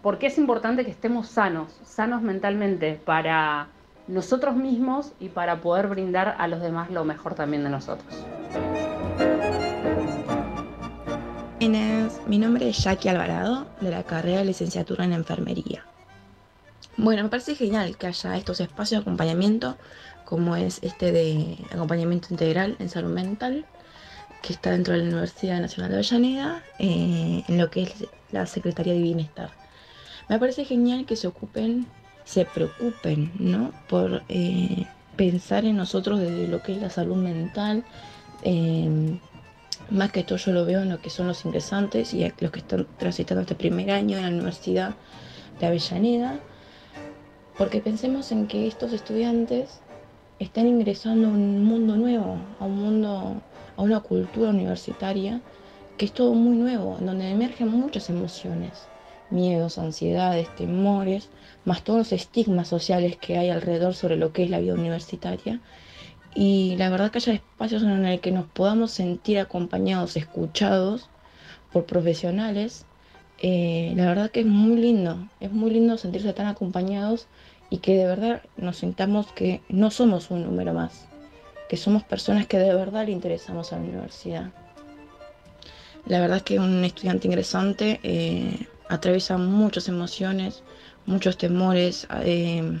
[0.00, 3.66] porque es importante que estemos sanos, sanos mentalmente, para
[4.06, 8.24] nosotros mismos y para poder brindar a los demás lo mejor también de nosotros.
[12.28, 15.82] Mi nombre es Jackie Alvarado, de la carrera de licenciatura en enfermería.
[16.98, 19.78] Bueno, me parece genial que haya estos espacios de acompañamiento,
[20.26, 23.64] como es este de acompañamiento integral en salud mental,
[24.42, 28.46] que está dentro de la Universidad Nacional de Avellaneda, eh, en lo que es la
[28.46, 29.50] Secretaría de Bienestar.
[30.28, 31.86] Me parece genial que se ocupen,
[32.24, 33.72] se preocupen, ¿no?
[33.88, 37.84] Por eh, pensar en nosotros desde lo que es la salud mental.
[38.42, 39.18] eh,
[39.90, 42.58] más que todo yo lo veo en lo que son los ingresantes y los que
[42.58, 44.94] están transitando este primer año en la Universidad
[45.58, 46.38] de Avellaneda,
[47.56, 49.80] porque pensemos en que estos estudiantes
[50.38, 53.42] están ingresando a un mundo nuevo, a un mundo,
[53.78, 55.40] a una cultura universitaria
[55.96, 58.88] que es todo muy nuevo, en donde emergen muchas emociones,
[59.30, 61.30] miedos, ansiedades, temores,
[61.64, 65.60] más todos los estigmas sociales que hay alrededor sobre lo que es la vida universitaria.
[66.34, 71.10] Y la verdad que haya espacios en el que nos podamos sentir acompañados, escuchados
[71.72, 72.86] por profesionales,
[73.38, 77.28] eh, la verdad que es muy lindo, es muy lindo sentirse tan acompañados
[77.70, 81.07] y que de verdad nos sintamos que no somos un número más,
[81.68, 84.52] que somos personas que de verdad le interesamos a la universidad.
[86.06, 90.62] La verdad es que un estudiante ingresante eh, atraviesa muchas emociones,
[91.04, 92.80] muchos temores, eh,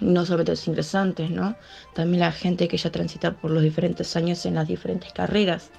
[0.00, 1.56] no solamente los ingresantes, ¿no?
[1.94, 5.70] También la gente que ya transita por los diferentes años en las diferentes carreras.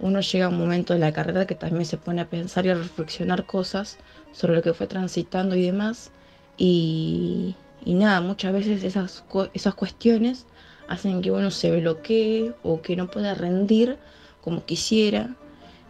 [0.00, 2.70] Uno llega a un momento de la carrera que también se pone a pensar y
[2.70, 3.98] a reflexionar cosas
[4.32, 6.10] sobre lo que fue transitando y demás.
[6.56, 9.24] Y, y nada, muchas veces esas,
[9.54, 10.46] esas cuestiones
[10.88, 13.98] hacen que uno se bloquee o que no pueda rendir
[14.40, 15.36] como quisiera.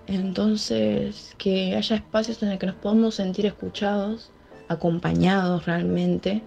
[0.07, 4.31] Entonces, que haya espacios en el que nos podamos sentir escuchados,
[4.69, 6.43] acompañados realmente,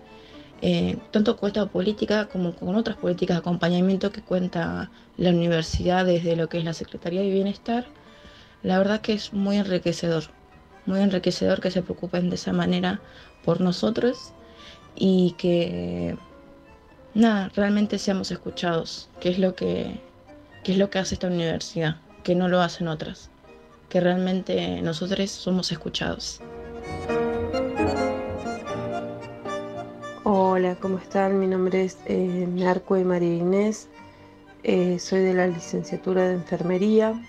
[0.61, 6.05] eh, tanto con esta política como con otras políticas de acompañamiento que cuenta la universidad
[6.05, 7.85] desde lo que es la Secretaría de Bienestar,
[8.63, 10.25] la verdad que es muy enriquecedor,
[10.85, 13.01] muy enriquecedor que se preocupen de esa manera
[13.43, 14.33] por nosotros
[14.95, 16.15] y que
[17.13, 19.99] nada, realmente seamos escuchados, que es lo que,
[20.63, 23.29] que es lo que hace esta universidad, que no lo hacen otras,
[23.89, 26.41] que realmente nosotros somos escuchados.
[30.23, 31.39] Hola, ¿cómo están?
[31.39, 33.89] Mi nombre es eh, Narco y María Inés.
[34.63, 37.19] Eh, soy de la licenciatura de enfermería.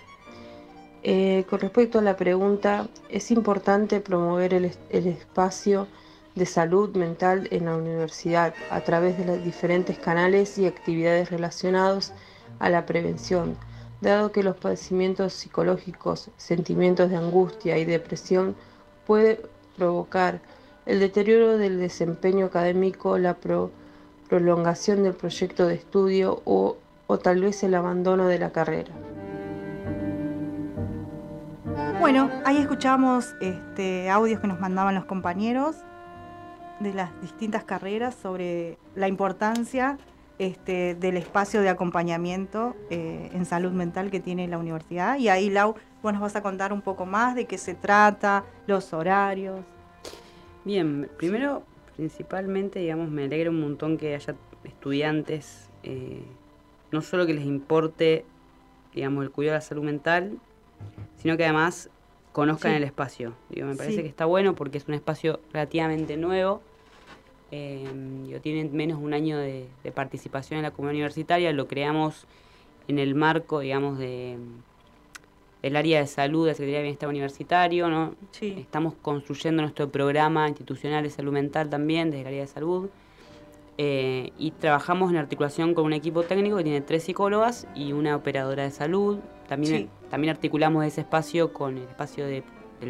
[1.01, 5.87] Eh, con respecto a la pregunta, es importante promover el espacio
[6.35, 12.11] de salud mental en la universidad a través de los diferentes canales y actividades relacionados
[12.59, 13.55] a la prevención,
[14.01, 18.55] dado que los padecimientos psicológicos, sentimientos de angustia y depresión
[19.05, 19.41] puede
[19.77, 20.41] provocar
[20.85, 23.37] el deterioro del desempeño académico, la
[24.27, 28.91] prolongación del proyecto de estudio o, o tal vez el abandono de la carrera.
[31.99, 35.77] Bueno, ahí escuchamos este, audios que nos mandaban los compañeros
[36.83, 39.97] de las distintas carreras sobre la importancia
[40.39, 45.17] este, del espacio de acompañamiento eh, en salud mental que tiene la universidad.
[45.17, 48.43] Y ahí, Lau, vos nos vas a contar un poco más de qué se trata,
[48.67, 49.61] los horarios.
[50.65, 51.63] Bien, primero,
[51.95, 56.23] principalmente, digamos, me alegra un montón que haya estudiantes, eh,
[56.91, 58.25] no solo que les importe,
[58.93, 60.37] digamos, el cuidado de la salud mental,
[61.17, 61.89] sino que además
[62.31, 63.33] conozcan el espacio.
[63.49, 66.61] Digo, me parece que está bueno porque es un espacio relativamente nuevo.
[67.55, 71.53] Eh, tienen menos de un año de, participación en la comunidad universitaria.
[71.53, 72.25] Lo creamos
[72.87, 74.39] en el marco, digamos, de
[75.61, 78.15] el área de salud de la Secretaría de Bienestar Universitario, ¿no?
[78.41, 82.89] Estamos construyendo nuestro programa institucional de salud mental también desde el área de salud.
[83.77, 88.15] Eh, y trabajamos en articulación con un equipo técnico que tiene tres psicólogas y una
[88.15, 89.19] operadora de salud.
[89.47, 92.43] También, también articulamos ese espacio con el espacio del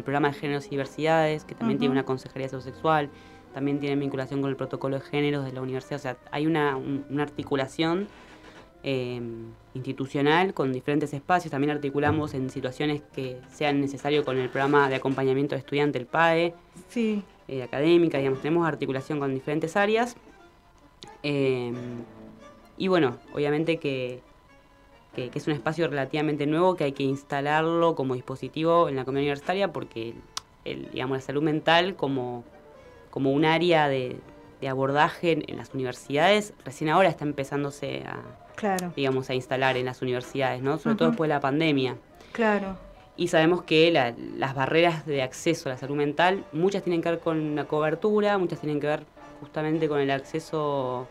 [0.04, 3.10] programa de géneros y diversidades, que también tiene una consejería sexual,
[3.54, 5.96] también tiene vinculación con el protocolo de géneros de la universidad.
[5.96, 6.78] O sea, hay una,
[7.18, 8.08] articulación
[8.82, 9.20] eh,
[9.72, 11.52] institucional con diferentes espacios.
[11.52, 16.06] También articulamos en situaciones que sean necesarias con el programa de acompañamiento de estudiante, el
[16.06, 16.54] PAE,
[16.88, 17.22] sí.
[17.46, 20.16] Eh, académica, digamos, tenemos articulación con diferentes áreas
[21.22, 22.04] Em,
[22.76, 24.20] y bueno, obviamente que,
[25.16, 29.72] es un espacio relativamente nuevo que hay que instalarlo como dispositivo en la comunidad universitaria
[29.72, 30.14] porque
[30.64, 32.44] el, digamos, la salud mental como,
[33.14, 34.18] como un área de,
[34.68, 40.62] abordaje en, las universidades recién ahora está empezándose a, digamos, a instalar en las universidades,
[40.62, 40.78] ¿no?
[40.78, 41.96] Sobre todo después de la pandemia.
[42.32, 42.76] Claro.
[43.16, 47.20] Y sabemos que las barreras de acceso a la salud mental, muchas tienen que ver
[47.20, 49.04] con la cobertura, muchas tienen que ver
[49.38, 51.06] justamente con el acceso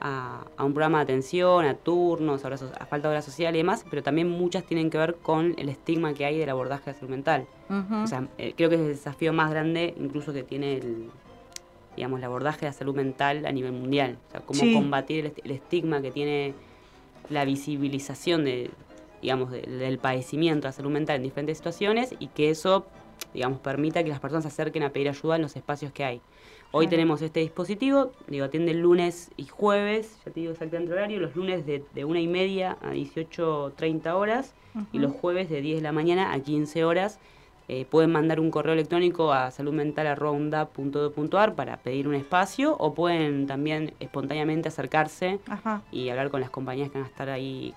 [0.00, 4.02] a, un programa de atención, a turnos, a, falta de hora social y demás, pero
[4.02, 7.10] también muchas tienen que ver con el estigma que hay del abordaje de la salud
[7.10, 7.46] mental.
[8.02, 11.10] O sea, eh, creo que es el desafío más grande incluso que tiene el,
[11.96, 14.18] digamos, el abordaje de la salud mental a nivel mundial.
[14.28, 16.54] O sea, cómo combatir el, estigma que tiene
[17.30, 18.70] la visibilización de,
[19.22, 22.86] digamos, del padecimiento de la salud mental en diferentes situaciones y que eso,
[23.32, 26.20] digamos, permita que las personas se acerquen a pedir ayuda en los espacios que hay.
[26.76, 31.20] Hoy tenemos este dispositivo, digo, atiende lunes y jueves, ya te digo exactamente el horario,
[31.20, 34.54] los lunes de, de una y media a 18.30 horas
[34.92, 37.20] y los jueves de 10 de la mañana a 15 horas.
[37.66, 43.94] Eh, pueden mandar un correo electrónico a saludmental.undap.edu.ar para pedir un espacio o pueden también
[44.00, 45.40] espontáneamente acercarse
[45.90, 47.74] y hablar con las compañías que van a estar ahí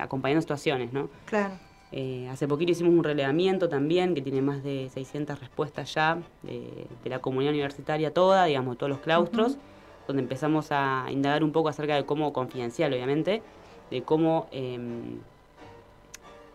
[0.00, 1.10] acompañando situaciones, ¿no?
[1.26, 1.52] Claro.
[1.92, 6.86] Eh, hace poquito hicimos un relevamiento también que tiene más de 600 respuestas ya de,
[7.04, 9.58] la comunidad universitaria toda, digamos, todos los claustros,
[10.06, 13.42] donde empezamos a indagar un poco acerca de cómo, confidencial obviamente,
[13.90, 15.18] de cómo, em,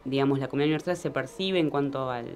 [0.06, 2.28] digamos, la comunidad universitaria se percibe en cuanto al,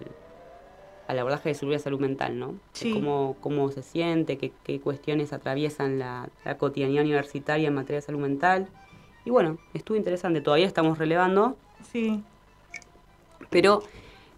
[1.08, 2.56] al abordaje de seguridad salud mental, ¿no?
[2.94, 8.06] Cómo, cómo se siente, qué, qué cuestiones atraviesan la, la cotidianidad universitaria en materia de
[8.06, 8.68] salud mental.
[9.26, 11.56] Y bueno, estuvo interesante, todavía estamos relevando.
[11.92, 12.24] Sí
[13.50, 13.84] pero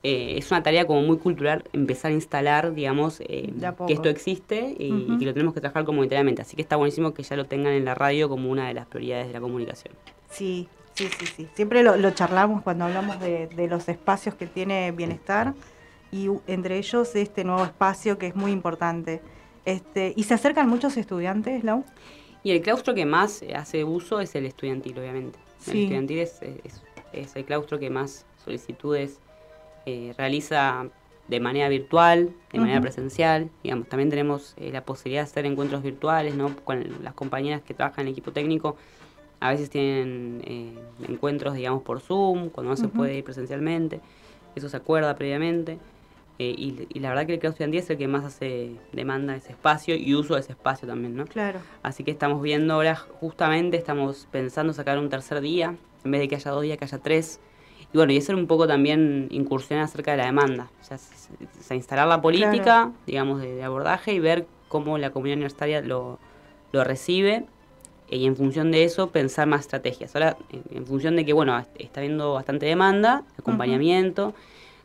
[0.03, 3.53] eh, es una tarea como muy cultural empezar a instalar, digamos, eh,
[3.87, 6.41] que esto existe y, que lo tenemos que trabajar comunitariamente.
[6.41, 8.85] Así que está buenísimo que ya lo tengan en la radio como una de las
[8.85, 9.93] prioridades de la comunicación.
[10.29, 11.47] Sí, sí, sí, sí.
[11.53, 15.53] Siempre lo, charlamos cuando hablamos de, los espacios que tiene bienestar
[16.11, 19.21] y entre ellos este nuevo espacio que es muy importante.
[19.65, 21.83] Este, ¿Y se acercan muchos estudiantes, Lau?
[22.43, 25.37] Y el claustro que más hace uso es el estudiantil, obviamente.
[25.67, 26.39] El estudiantil es,
[27.11, 29.19] es el claustro que más solicitudes
[29.85, 30.87] eh, realiza
[31.27, 33.49] de manera virtual, de manera presencial.
[33.63, 36.55] Digamos, también tenemos eh, la posibilidad de hacer encuentros virtuales, ¿no?
[36.63, 38.77] Con las compañeras que trabajan en el equipo técnico.
[39.39, 40.73] A veces tienen eh,
[41.07, 44.01] encuentros, digamos, por Zoom, cuando no se puede ir presencialmente.
[44.55, 45.77] Eso se acuerda previamente.
[46.43, 50.15] Y, la verdad que el claustro es el que más hace demanda ese espacio y
[50.15, 51.25] uso de ese espacio también, ¿no?
[51.25, 51.59] Claro.
[51.83, 56.27] Así que estamos viendo ahora, justamente, estamos pensando sacar un tercer día, en vez de
[56.27, 57.41] que haya dos días, que haya tres
[57.91, 60.69] y bueno, y eso un poco también incursionar acerca de la demanda.
[60.81, 66.19] O sea, instalar la política, digamos, de, abordaje y ver cómo la comunidad universitaria lo,
[66.71, 67.45] lo recibe
[68.11, 70.15] y en función de eso pensar más estrategias.
[70.15, 74.35] Ahora, en, función de que, bueno, está habiendo bastante demanda, acompañamiento,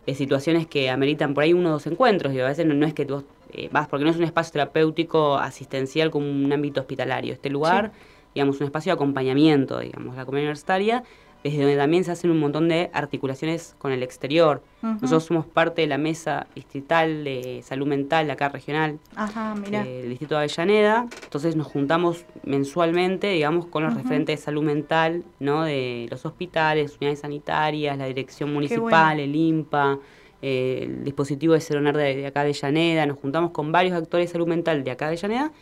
[0.06, 2.94] de situaciones que ameritan por ahí uno o dos encuentros, y a veces no, es
[2.94, 7.32] que vos eh, más porque no es un espacio terapéutico asistencial como un ámbito hospitalario.
[7.32, 7.92] Este lugar,
[8.34, 11.04] digamos, un espacio de acompañamiento, digamos, la comunidad universitaria,
[11.44, 14.62] desde donde también se hacen un montón de articulaciones con el exterior.
[14.80, 20.08] Nosotros somos parte de la mesa distrital de salud mental, acá regional, Ajá, eh, del
[20.08, 21.06] distrito de Avellaneda.
[21.22, 25.64] Entonces nos juntamos mensualmente, digamos, con los referentes de salud mental, ¿no?
[25.64, 29.22] De los hospitales, unidades sanitarias, la dirección municipal, bueno.
[29.22, 29.98] el INPA,
[30.40, 33.04] eh, el dispositivo de Ceronar de, de acá de Avellaneda.
[33.04, 35.52] Nos juntamos con varios actores de salud mental de acá de Avellaneda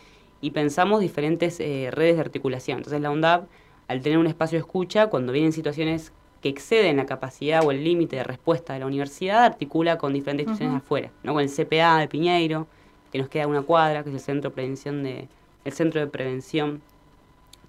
[0.43, 2.79] y pensamos diferentes eh, redes de articulación.
[2.79, 3.49] Entonces la UNDAP,
[3.93, 6.13] al tener un espacio de escucha, cuando vienen situaciones
[6.43, 10.47] que exceden la capacidad o el límite de respuesta de la universidad, articula con diferentes
[10.49, 11.33] instituciones afuera, ¿no?
[11.35, 12.67] Con el CPA de Piñeiro,
[13.13, 15.29] que nos queda una cuadra, que es el centro de prevención de,
[15.65, 16.81] el centro de prevención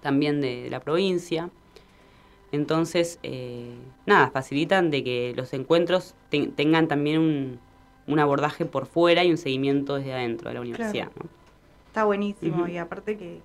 [0.02, 1.50] también de, de la provincia.
[2.52, 3.74] Entonces, eh,
[4.06, 7.58] nada, facilitan de que los encuentros ten- tengan también un,
[8.06, 11.10] un abordaje por fuera y un seguimiento desde adentro de la universidad.
[11.16, 11.28] ¿no?
[11.88, 13.40] Está buenísimo y aparte que,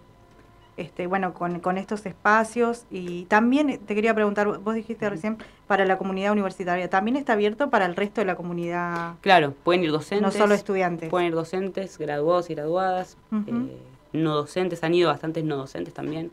[0.80, 5.86] este, bueno, con, con estos espacios y también te quería preguntar, vos dijiste recién, para
[5.86, 9.16] la comunidad universitaria, ¿también está abierto para el resto de la comunidad?
[9.22, 10.22] Claro, pueden ir docentes.
[10.22, 11.10] No solo estudiantes.
[11.10, 13.18] Pueden ir docentes, graduados y graduadas,
[13.48, 13.78] eh,
[14.14, 16.32] no docentes, han ido bastantes no docentes también.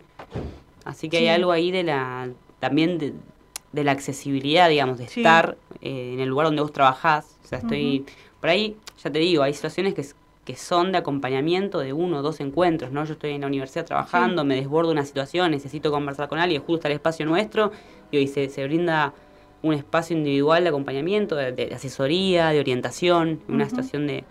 [0.84, 1.24] Así que Sí.
[1.24, 2.28] hay algo ahí de la
[2.60, 3.12] también de,
[3.72, 5.20] de la accesibilidad, digamos, de Sí.
[5.20, 7.36] estar eh, en el lugar donde vos trabajás.
[7.44, 8.06] O sea, estoy
[8.40, 10.06] por ahí, ya te digo, hay situaciones que,
[10.46, 13.04] que son de acompañamiento de uno o dos encuentros, ¿no?
[13.04, 16.76] Yo estoy en la universidad trabajando, me desbordo una situación, necesito conversar con alguien, justo
[16.76, 17.72] está el espacio nuestro,
[18.12, 19.12] y hoy se, se brinda
[19.62, 24.24] un espacio individual de acompañamiento, de, de asesoría, de orientación, en una situación de,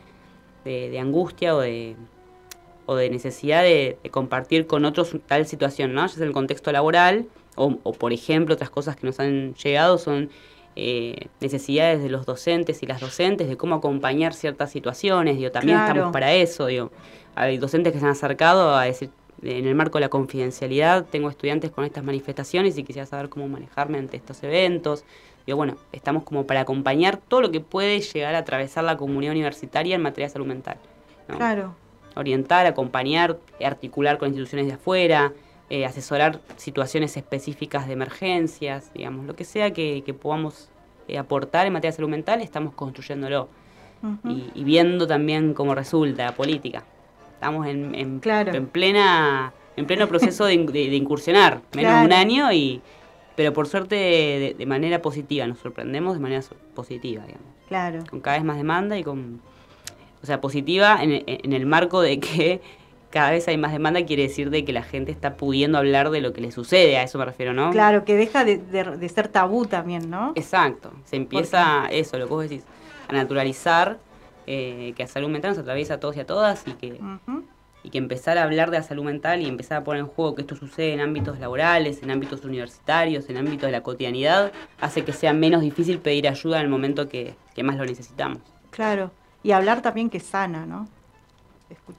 [0.63, 1.95] de- de angustia o de,
[2.85, 6.01] o de necesidad de, compartir con otros tal situación, ¿no?
[6.03, 7.25] Ya sea en el contexto laboral,
[7.57, 10.29] o, o, por ejemplo, otras cosas que nos han llegado son
[10.75, 15.77] eh, necesidades de los docentes y las docentes de cómo acompañar ciertas situaciones, digo, también
[15.77, 15.93] Claro.
[15.93, 16.91] estamos para eso, digo,
[17.35, 19.09] hay docentes que se han acercado a decir,
[19.41, 23.47] en el marco de la confidencialidad, tengo estudiantes con estas manifestaciones y quisiera saber cómo
[23.47, 25.03] manejarme ante estos eventos.
[25.45, 29.33] Digo, bueno, estamos como para acompañar todo lo que puede llegar a atravesar la comunidad
[29.33, 30.77] universitaria en materia de salud mental.
[31.27, 31.37] ¿no?
[31.37, 31.75] Claro.
[32.15, 35.33] orientar, acompañar, articular con instituciones de afuera,
[35.69, 40.69] eh, asesorar situaciones específicas de emergencias, digamos, lo que sea que, que podamos
[41.07, 43.49] eh, aportar en materia de salud mental, estamos construyéndolo
[44.23, 46.83] y, y viendo también cómo resulta la política.
[47.33, 48.53] Estamos en, en, Claro.
[48.53, 52.15] en plena en pleno proceso de, de- de incursionar, menos de un Claro.
[52.15, 52.81] año, y
[53.35, 56.41] pero por suerte de, de manera positiva, nos sorprendemos de manera
[56.73, 58.03] positiva, digamos Claro.
[58.09, 59.41] con cada vez más demanda y con,
[60.21, 62.61] o sea, positiva en, en el marco de que
[63.15, 66.19] cada vez hay más demanda, quiere decir de que la gente está pudiendo hablar de
[66.19, 67.71] lo que le sucede, a eso me refiero, ¿no?
[67.71, 70.33] Claro, que deja de, de- de ser tabú también, ¿no?
[70.35, 72.65] Exacto, se empieza eso, lo que vos decís,
[73.07, 73.99] a naturalizar
[74.47, 76.99] eh, que la salud mental nos atraviesa a todos y a todas y que,
[77.83, 80.35] y que empezar a hablar de la salud mental y empezar a poner en juego
[80.35, 84.51] que esto sucede en ámbitos laborales, en ámbitos universitarios, en ámbitos de la cotidianidad,
[84.81, 88.39] hace que sea menos difícil pedir ayuda en el momento que, que más lo necesitamos.
[88.71, 89.11] Claro.
[89.41, 90.89] Y hablar también que sana, ¿no?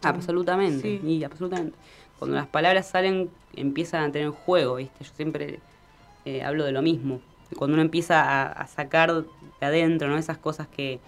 [0.02, 1.06] Absolutamente, Sí.
[1.06, 1.76] y absolutamente.
[2.18, 5.04] Cuando las palabras salen, empiezan a tener juego, ¿viste?
[5.04, 5.60] Yo siempre
[6.24, 7.20] eh, hablo de lo mismo.
[7.56, 9.12] Cuando uno empieza a, a sacar
[9.60, 10.16] de adentro, ¿no?
[10.18, 10.98] Esas cosas que,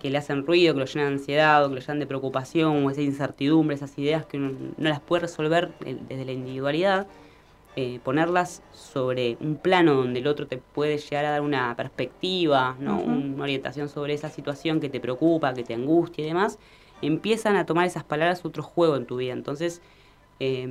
[0.00, 2.86] que le hacen ruido, que lo llenan de ansiedad, o que lo llenan de preocupación,
[2.86, 5.72] o esa incertidumbre, esas ideas que uno no las puede resolver
[6.08, 7.06] desde la individualidad,
[7.74, 12.76] eh, ponerlas sobre un plano donde el otro te puede llegar a dar una perspectiva,
[12.78, 13.00] ¿no?
[13.00, 16.58] Una orientación sobre esa situación que te preocupa, que te angustia y demás,
[17.02, 19.32] empiezan a tomar esas palabras otro juego en tu vida.
[19.32, 19.82] Entonces,
[20.40, 20.68] eh,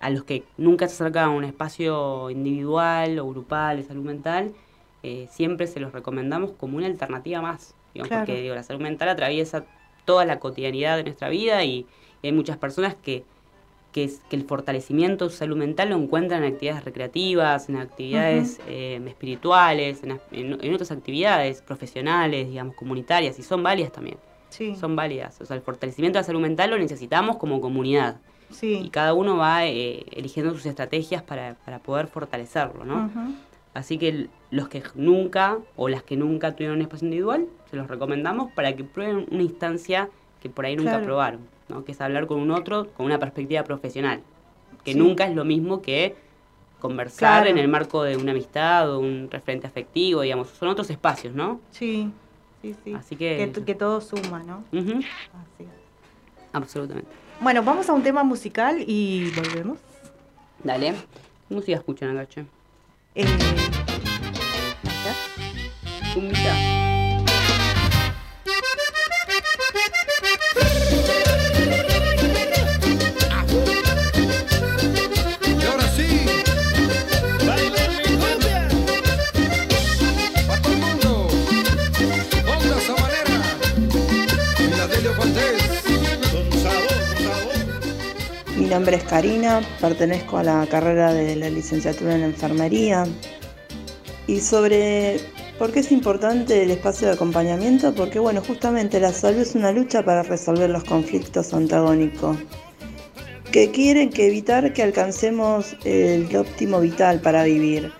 [0.00, 4.52] a los que nunca se acercan a un espacio individual o grupal de salud mental,
[5.02, 7.74] eh, siempre se los recomendamos como una alternativa más.
[7.94, 8.26] digamos, Claro.
[8.26, 9.64] Porque digo, la salud mental atraviesa
[10.04, 11.86] toda la cotidianidad de nuestra vida y,
[12.22, 13.24] y hay muchas personas que,
[13.92, 17.76] que, es- que el fortalecimiento de su salud mental lo encuentran en actividades recreativas, en
[17.76, 24.18] actividades eh, espirituales, en, en- en otras actividades profesionales, digamos, comunitarias, y son válidas también.
[24.50, 24.76] Sí.
[24.76, 25.40] Son válidas.
[25.40, 28.16] O sea, el fortalecimiento de la salud mental lo necesitamos como comunidad.
[28.50, 28.80] Sí.
[28.84, 33.06] Y cada uno va eh, eligiendo sus estrategias para, para poder fortalecerlo, ¿no?
[33.06, 33.34] Ujú.
[33.74, 37.86] Así que los que nunca o las que nunca tuvieron un espacio individual, se los
[37.86, 40.08] recomendamos para que prueben una instancia
[40.42, 41.04] que por ahí nunca Claro.
[41.04, 41.84] probaron, ¿no?
[41.84, 44.20] Que es hablar con un otro con una perspectiva profesional,
[44.84, 44.98] que Sí.
[44.98, 46.16] nunca es lo mismo que
[46.80, 47.50] conversar Claro.
[47.50, 51.60] en el marco de una amistad o un referente afectivo, digamos, son otros espacios, ¿no?
[51.70, 52.10] Sí,
[52.62, 52.94] sí, sí.
[52.94, 54.64] Así que- que, que todo suma, ¿no?
[54.72, 55.68] Ujú, Así.
[56.52, 57.10] Absolutamente.
[57.40, 59.78] Bueno, vamos a un tema musical y volvemos.
[60.62, 60.94] Dale.
[61.48, 62.44] ¿Qué música escuchan acá, che?
[63.14, 63.24] Eh,
[66.14, 66.79] Cumbita.
[88.70, 93.04] Nombre es Karina, pertenezco a la carrera de la licenciatura en enfermería.
[94.28, 95.18] Y sobre
[95.58, 99.72] por qué es importante el espacio de acompañamiento, porque bueno, justamente la salud es una
[99.72, 102.36] lucha para resolver los conflictos antagónicos
[103.50, 107.92] que quieren que evitar que alcancemos el óptimo vital para vivir.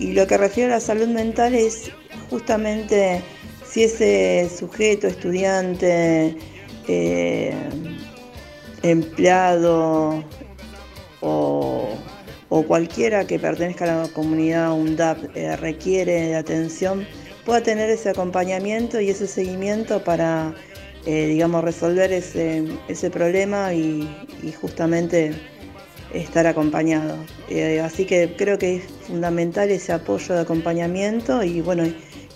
[0.00, 1.92] Y lo que refiere a la salud mental es
[2.28, 3.22] justamente
[3.64, 6.36] si ese sujeto, estudiante,
[6.88, 7.54] eh,
[8.82, 10.24] empleado
[11.20, 11.88] o,
[12.66, 17.06] cualquiera que pertenezca a la comunidad UNDAP eh, requiere de atención,
[17.44, 20.54] pueda tener ese acompañamiento y ese seguimiento para,
[21.06, 24.08] eh, digamos, resolver ese, problema y,
[24.60, 25.32] justamente
[26.12, 27.16] estar acompañado.
[27.48, 31.84] Eh, así que creo que es fundamental ese apoyo de acompañamiento y bueno,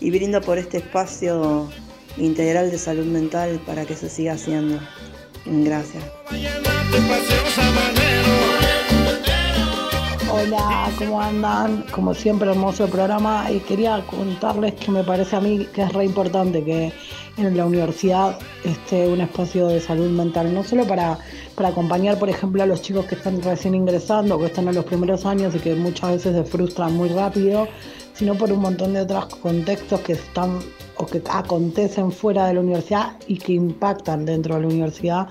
[0.01, 1.71] y brindo por este espacio
[2.17, 4.79] integral de salud mental para que se siga haciendo.
[5.45, 6.05] Gracias.
[10.31, 11.85] Hola, ¿cómo andan?
[11.91, 13.51] Como siempre, hermoso programa.
[13.51, 16.93] Y quería contarles que me parece a mí que es re importante que
[17.37, 21.19] en la universidad esté un espacio de salud mental, no solo para,
[21.55, 24.85] para acompañar, por ejemplo, a los chicos que están recién ingresando, que están en los
[24.85, 27.69] primeros años y que muchas veces se frustran muy rápido,
[28.15, 30.61] sino por un montón de otros contextos que están
[31.03, 35.29] o que acontecen fuera de la universidad y que impactan dentro de la universidad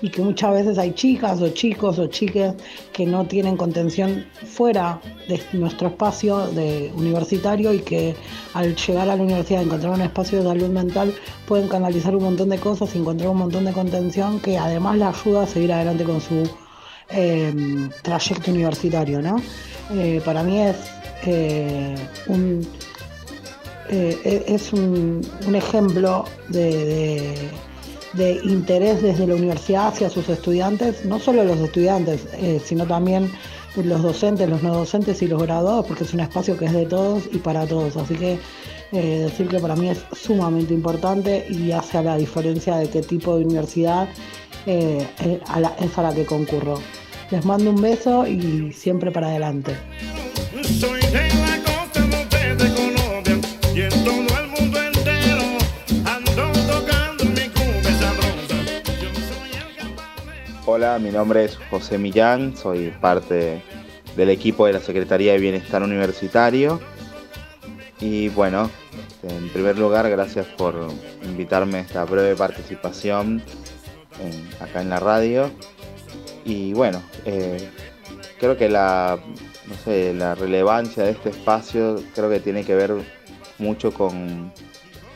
[0.00, 2.54] y que muchas veces hay chicas o chicos o chiques
[2.92, 8.14] que no tienen contención fuera de nuestro espacio de universitario y que
[8.54, 11.12] al llegar a la universidad encontrar un espacio de salud mental
[11.48, 15.04] pueden canalizar un montón de cosas y encontrar un montón de contención que además le
[15.04, 16.48] ayuda a seguir adelante con su
[17.10, 19.20] eh, trayecto universitario.
[19.20, 19.42] ¿no?
[19.94, 20.76] Eh, para mí es
[21.26, 21.96] eh,
[22.28, 22.64] un,
[23.90, 25.20] es un,
[25.54, 26.24] ejemplo
[28.14, 33.30] de interés desde la universidad hacia sus estudiantes, no solo los estudiantes, eh, sino también
[33.76, 36.86] los docentes, los no docentes y los graduados, porque es un espacio que es de
[36.86, 37.96] todos y para todos.
[37.96, 38.38] Así que
[38.92, 43.36] eh, decir que para mí es sumamente importante y hace la diferencia de qué tipo
[43.36, 44.08] de universidad
[44.66, 45.06] eh,
[45.78, 46.80] es a la que concurro.
[47.30, 49.76] Les mando un beso y siempre para adelante.
[60.78, 63.64] Hola, mi nombre es José Millán, soy parte
[64.14, 66.80] del equipo de la Secretaría de Bienestar Universitario.
[67.98, 68.70] Y bueno,
[69.24, 70.76] en primer lugar, gracias por
[71.24, 73.42] invitarme a esta breve participación
[74.60, 75.50] acá en la radio.
[76.44, 77.68] Y bueno, eh,
[78.38, 79.18] creo que la,
[79.84, 82.94] la relevancia de este espacio creo que tiene que ver
[83.58, 84.52] mucho con,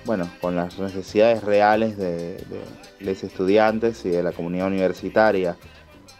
[0.04, 2.42] bueno, con las necesidades reales de
[3.00, 5.56] los estudiantes y de la comunidad universitaria.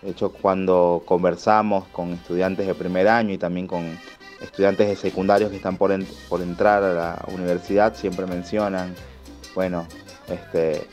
[0.03, 3.99] De hecho, cuando conversamos con estudiantes de primer año y también con
[4.41, 5.93] estudiantes de secundarios que están por,
[6.29, 8.95] por entrar a la universidad, siempre mencionan,
[9.55, 9.87] bueno,
[10.29, 10.87] este,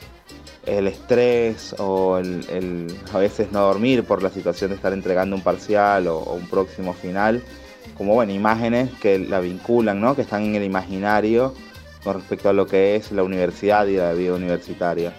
[0.66, 5.42] el estrés o el, a veces no dormir por la situación de estar entregando un
[5.42, 7.42] parcial o, un próximo final,
[7.96, 10.14] como bueno, imágenes que la vinculan, ¿no?
[10.14, 11.54] que están en el imaginario
[12.02, 15.12] con respecto a lo que es la universidad y la vida universitaria.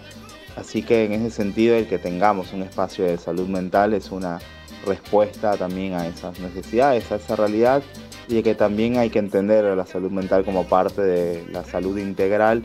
[0.56, 4.38] Así que en ese sentido el que tengamos un espacio de salud mental es una
[4.86, 7.82] respuesta también a esas necesidades, a esa realidad
[8.28, 12.62] y que también hay que entender la salud mental como parte de la salud integral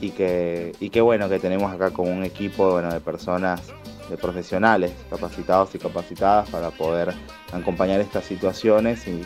[0.00, 3.60] y que, y que bueno que tenemos acá con un equipo bueno, de personas,
[4.08, 7.14] de profesionales capacitados y capacitadas para poder
[7.52, 9.22] acompañar estas situaciones y,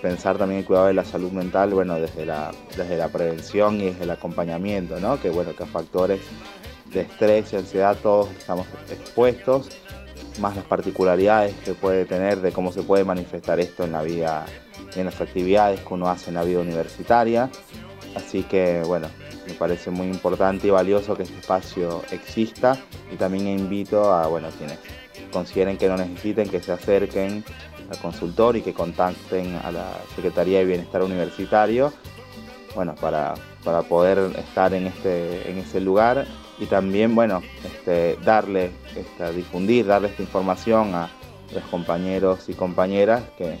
[0.00, 3.86] pensar también el cuidado de la salud mental, bueno, desde la, desde la prevención y
[3.86, 5.20] desde el acompañamiento, ¿no?
[5.20, 6.20] Que bueno, que factores
[6.92, 9.68] de estrés y ansiedad todos estamos expuestos,
[10.40, 14.46] más las particularidades que puede tener de cómo se puede manifestar esto en la vida,
[14.96, 17.50] en las actividades que uno hace en la vida universitaria.
[18.14, 19.08] Así que bueno,
[19.46, 22.78] me parece muy importante y valioso que este espacio exista
[23.12, 24.78] y también invito a bueno, quienes
[25.32, 27.44] consideren que no necesiten que se acerquen
[27.90, 31.92] al consultor y que contacten a la Secretaría de Bienestar Universitario
[32.74, 33.34] bueno, para,
[33.64, 36.26] para poder estar en, este, en ese lugar
[36.58, 41.10] y también, bueno, este, darle, esta, difundir, darle esta información a
[41.52, 43.58] los compañeros y compañeras que,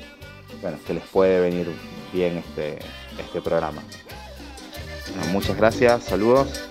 [0.60, 1.68] bueno, que les puede venir
[2.12, 2.78] bien este,
[3.18, 3.82] este programa.
[5.32, 6.67] muchas gracias, saludos.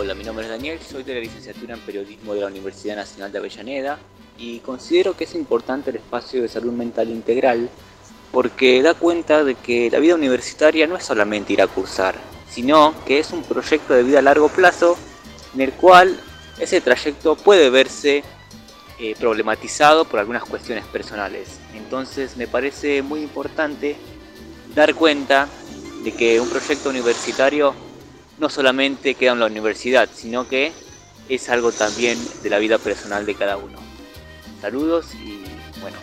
[0.00, 3.32] Hola, mi nombre es Daniel, soy de la licenciatura en Periodismo de la Universidad Nacional
[3.32, 3.98] de Avellaneda
[4.38, 7.68] y considero que es importante el espacio de salud mental integral
[8.30, 12.14] porque da cuenta de que la vida universitaria no es solamente ir a cursar,
[12.48, 14.96] sino que es un proyecto de vida a largo plazo
[15.52, 16.16] en el cual
[16.60, 18.22] ese trayecto puede verse
[19.00, 21.58] eh, problematizado por algunas cuestiones personales.
[21.74, 23.96] Entonces me parece muy importante
[24.76, 25.48] dar cuenta
[26.04, 27.87] de que un proyecto universitario
[28.38, 30.72] no solamente queda en la universidad, sino que
[31.28, 33.78] es algo también de la vida personal de cada uno.
[34.60, 35.42] Saludos y
[35.80, 35.98] bueno,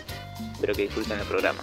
[0.54, 1.62] espero que disfruten el programa.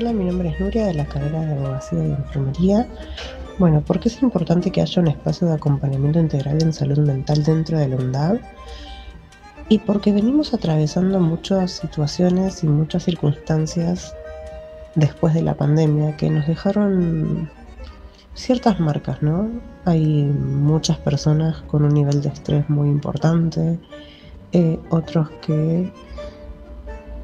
[0.00, 2.86] Hola, mi nombre es Nuria de la carrera de Abogacía y Enfermería.
[3.58, 7.42] Bueno, ¿por qué es importante que haya un espacio de acompañamiento integral en salud mental
[7.42, 8.38] dentro de la UNDAV?
[9.68, 14.14] Y porque venimos atravesando muchas situaciones y muchas circunstancias
[14.94, 17.50] después de la pandemia que nos dejaron
[18.34, 19.48] ciertas marcas, ¿no?
[19.84, 23.80] Hay muchas personas con un nivel de estrés muy importante,
[24.52, 25.92] eh, otros que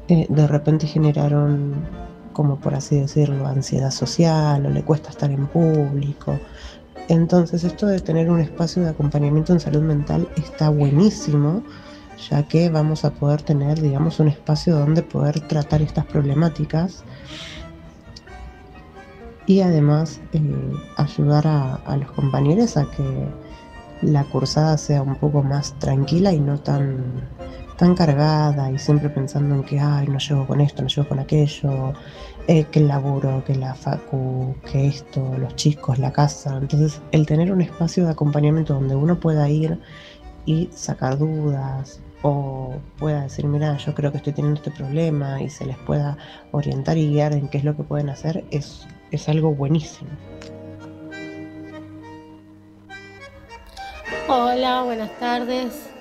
[0.09, 2.04] eh, de repente generaron
[2.35, 6.37] como por así decirlo, ansiedad social o le cuesta estar en público.
[7.07, 11.63] Entonces esto de tener un espacio de acompañamiento en salud mental está buenísimo,
[12.29, 17.05] ya que vamos a poder tener, digamos, un espacio donde poder tratar estas problemáticas
[19.45, 20.41] y además eh,
[20.97, 23.29] ayudar a, a los compañeros a que
[24.01, 27.29] la cursada sea un poco más tranquila y no tan
[27.77, 31.19] tan cargada y siempre pensando en que, ay, no llego con esto, no llego con
[31.19, 31.93] aquello,
[32.47, 36.57] eh, que el laburo, que la facu, que esto, los chicos, la casa.
[36.57, 39.79] Entonces, el tener un espacio de acompañamiento donde uno pueda ir
[40.45, 45.49] y sacar dudas o pueda decir, mira, yo creo que estoy teniendo este problema y
[45.49, 46.17] se les pueda
[46.51, 50.09] orientar y guiar en qué es lo que pueden hacer, es, es algo buenísimo.
[54.27, 55.94] Hola, buenas tardes.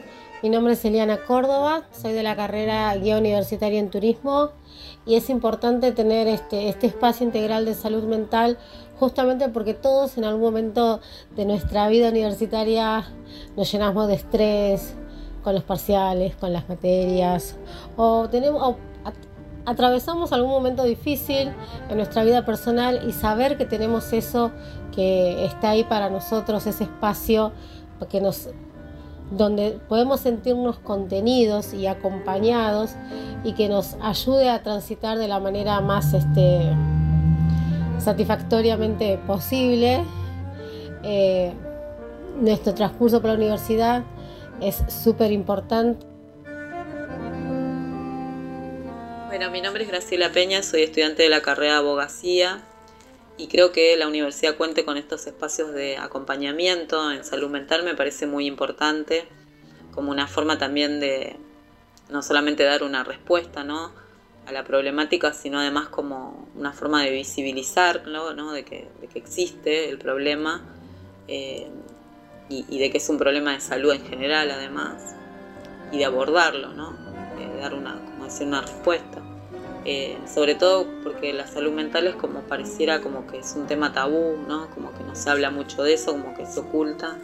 [0.44, 4.50] Mi nombre es Eliana Córdoba, soy de la carrera Guía Universitaria en Turismo
[5.06, 8.58] y es importante tener este, este espacio integral de salud mental
[8.98, 11.00] justamente porque todos en algún momento
[11.34, 13.06] de nuestra vida universitaria
[13.56, 14.94] nos llenamos de estrés
[15.42, 17.56] con los parciales, con las materias
[17.96, 18.76] o tenemos
[19.64, 21.54] atravesamos algún momento difícil
[21.88, 24.50] en nuestra vida personal y saber que tenemos eso
[24.94, 27.52] que está ahí para nosotros, ese espacio
[28.10, 28.50] que nos
[29.36, 32.92] donde podemos sentirnos contenidos y acompañados
[33.42, 36.70] y que nos ayude a transitar de la manera más este,
[37.98, 40.02] satisfactoriamente posible
[41.02, 41.52] eh,
[42.40, 44.02] nuestro transcurso por la universidad
[44.60, 46.06] es súper importante.
[49.26, 52.62] Bueno, mi nombre es Graciela Peña, soy estudiante de la carrera de abogacía
[53.36, 57.94] y creo que la universidad cuente con estos espacios de acompañamiento en salud mental me
[57.94, 59.26] parece muy importante,
[59.92, 61.36] como una forma también de
[62.10, 63.92] no solamente dar una respuesta ¿no?
[64.46, 68.52] a la problemática, sino además como una forma de visibilizarlo, ¿no?
[68.52, 70.62] de, que, existe el problema
[71.26, 71.68] eh,
[72.48, 75.16] y, de que es un problema de salud en general además,
[75.90, 76.92] y de abordarlo, ¿no?
[77.36, 79.23] de dar una, como decir, una respuesta.
[79.86, 83.92] Eh, sobre todo porque la salud mental es como pareciera como que es un tema
[83.92, 84.70] tabú, ¿no?
[84.70, 87.18] Como que no se habla mucho de eso, como que se oculta.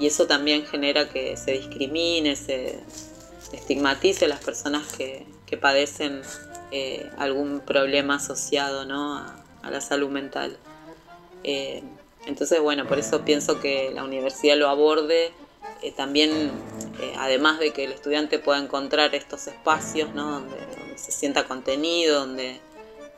[0.00, 2.80] Y eso también genera que se discrimine, se
[3.52, 5.30] estigmatice a las personas que,
[5.60, 6.22] padecen
[6.70, 9.18] eh, algún problema asociado ¿no?
[9.18, 10.56] a, la salud mental.
[11.44, 11.82] Eh,
[12.24, 15.30] entonces, bueno, por eso pienso que la universidad lo aborde
[15.94, 16.50] también,
[17.18, 20.30] además de que el estudiante pueda encontrar estos espacios ¿no?
[20.30, 20.56] donde
[20.96, 22.60] se sienta contenido, donde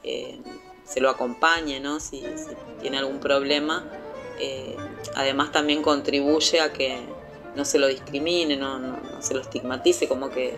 [0.02, 0.38] eh,
[0.84, 1.98] se lo acompañe, ¿no?
[1.98, 2.22] si,
[2.80, 3.84] tiene algún problema.
[4.38, 4.76] Eh,
[5.14, 6.98] además también contribuye a que
[7.54, 10.56] no se lo discrimine, no, se lo estigmatice, como que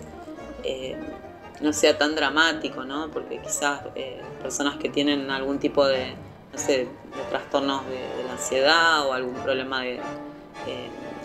[0.64, 0.96] eh,
[1.60, 3.10] no sea tan dramático, ¿no?
[3.10, 3.82] porque quizás
[4.42, 6.14] personas que tienen algún tipo de,
[6.52, 10.00] no sé, de trastornos de, la ansiedad o algún problema de,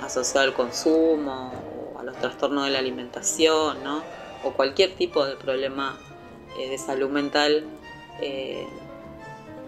[0.02, 1.52] asociado al consumo
[1.96, 4.21] o a los trastornos de la alimentación, ¿no?
[4.44, 5.98] O cualquier tipo de problema
[6.58, 7.64] eh, de salud mental,
[8.22, 8.68] eh,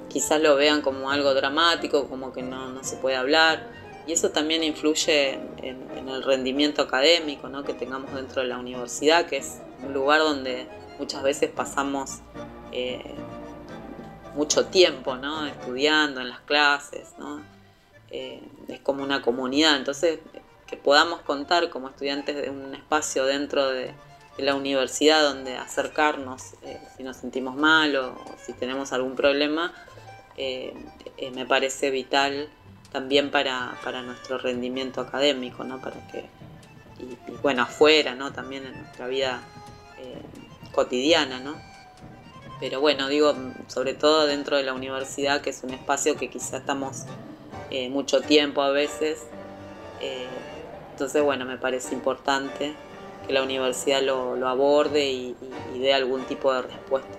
[0.09, 3.71] quizás lo vean como algo dramático, como que no, se puede hablar.
[4.05, 7.63] Y eso también influye en, el rendimiento académico ¿no?
[7.63, 10.67] que tengamos dentro de la universidad, que es un lugar donde
[10.99, 12.19] muchas veces pasamos
[12.74, 13.15] eh,
[14.36, 15.45] mucho tiempo, ¿no?
[15.45, 17.41] Estudiando en las clases, ¿no?
[18.09, 20.19] Es como una comunidad, entonces
[20.67, 23.93] que podamos contar como estudiantes de un espacio dentro de,
[24.38, 29.73] la universidad donde acercarnos eh, si nos sentimos mal o, si tenemos algún problema,
[30.38, 30.73] eh,
[31.34, 32.49] me parece vital
[32.91, 35.79] también para, nuestro rendimiento académico, ¿no?
[35.79, 36.25] Para que,
[36.99, 38.31] y, bueno, afuera, ¿no?
[38.34, 39.41] También en nuestra vida
[40.71, 41.55] cotidiana, ¿no?
[42.59, 43.36] Pero bueno, digo,
[43.67, 47.03] sobre todo dentro de la universidad, que es un espacio que quizá estamos
[47.71, 49.23] eh, mucho tiempo a veces.
[49.99, 50.27] Eh,
[50.91, 52.73] entonces, bueno, me parece importante
[53.26, 55.36] que la universidad lo, aborde y,
[55.80, 57.17] dé algún tipo de respuesta.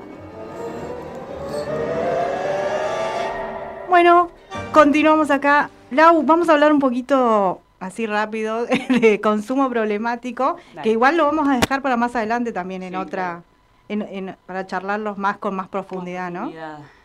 [3.88, 4.30] Bueno,
[4.72, 5.70] continuamos acá.
[5.90, 11.48] Lau, vamos a hablar un poquito así rápido de consumo problemático, que igual lo vamos
[11.48, 13.42] a dejar para más adelante también en otra,
[13.88, 16.52] en, para charlarlos más con más profundidad, ¿no?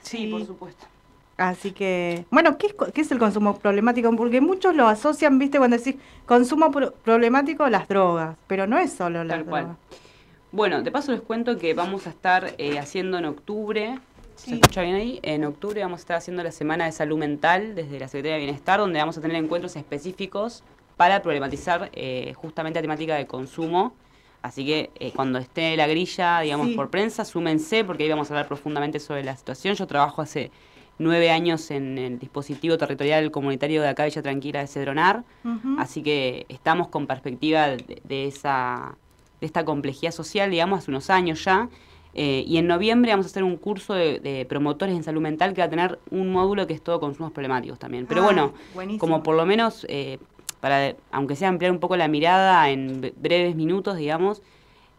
[0.02, 0.86] Sí, por supuesto.
[1.40, 4.14] Así que, bueno, ¿qué es, el consumo problemático?
[4.18, 9.24] Porque muchos lo asocian, viste, cuando decís consumo problemático, las drogas, pero no es solo
[9.24, 9.78] las drogas.
[10.52, 14.00] Bueno, de paso les cuento que vamos a estar eh, haciendo en octubre,
[14.36, 15.20] ¿se escucha bien ahí?
[15.24, 18.44] En octubre vamos a estar haciendo la Semana de Salud Mental desde la Secretaría de
[18.44, 20.64] Bienestar, donde vamos a tener encuentros específicos
[20.98, 23.94] para problematizar eh, justamente la temática de consumo
[24.42, 28.34] Así que eh, cuando esté la grilla, digamos, por prensa, súmense porque ahí vamos a
[28.34, 29.76] hablar profundamente sobre la situación.
[29.76, 30.52] Yo trabajo hace
[31.00, 35.24] nueve años en el dispositivo territorial comunitario de acá, Villa Tranquila de Cedronar,
[35.78, 38.96] así que estamos con perspectiva de, esa,
[39.40, 41.70] de esta complejidad social, digamos, hace unos años ya.
[42.16, 45.62] Eh, y en noviembre vamos a hacer un curso de, promotores en salud mental que
[45.62, 48.06] va a tener un módulo que es todo consumos problemáticos también.
[48.08, 48.54] Pero bueno,
[48.98, 50.18] como por lo menos eh,
[50.60, 54.42] para, aunque sea ampliar un poco la mirada en breves minutos, digamos,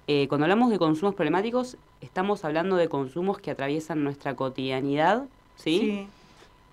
[0.06, 5.26] eh, cuando hablamos de consumos problemáticos, estamos hablando de consumos que atraviesan nuestra cotidianidad,
[5.60, 6.08] ¿sí?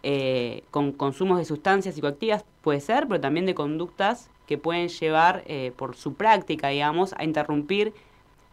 [0.03, 5.43] Eh, con consumos de sustancias psicoactivas puede ser, pero también de conductas que pueden llevar
[5.47, 7.93] eh, por su práctica, digamos, a interrumpir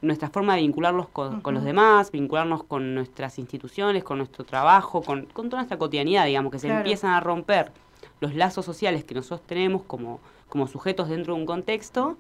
[0.03, 5.27] nuestra forma de vincularlos con, los demás, vincularnos con nuestras instituciones, con nuestro trabajo, con,
[5.27, 7.73] toda nuestra cotidianidad, digamos, que se empiezan a romper
[8.21, 12.17] los lazos sociales que nosotros tenemos como, como sujetos dentro de un contexto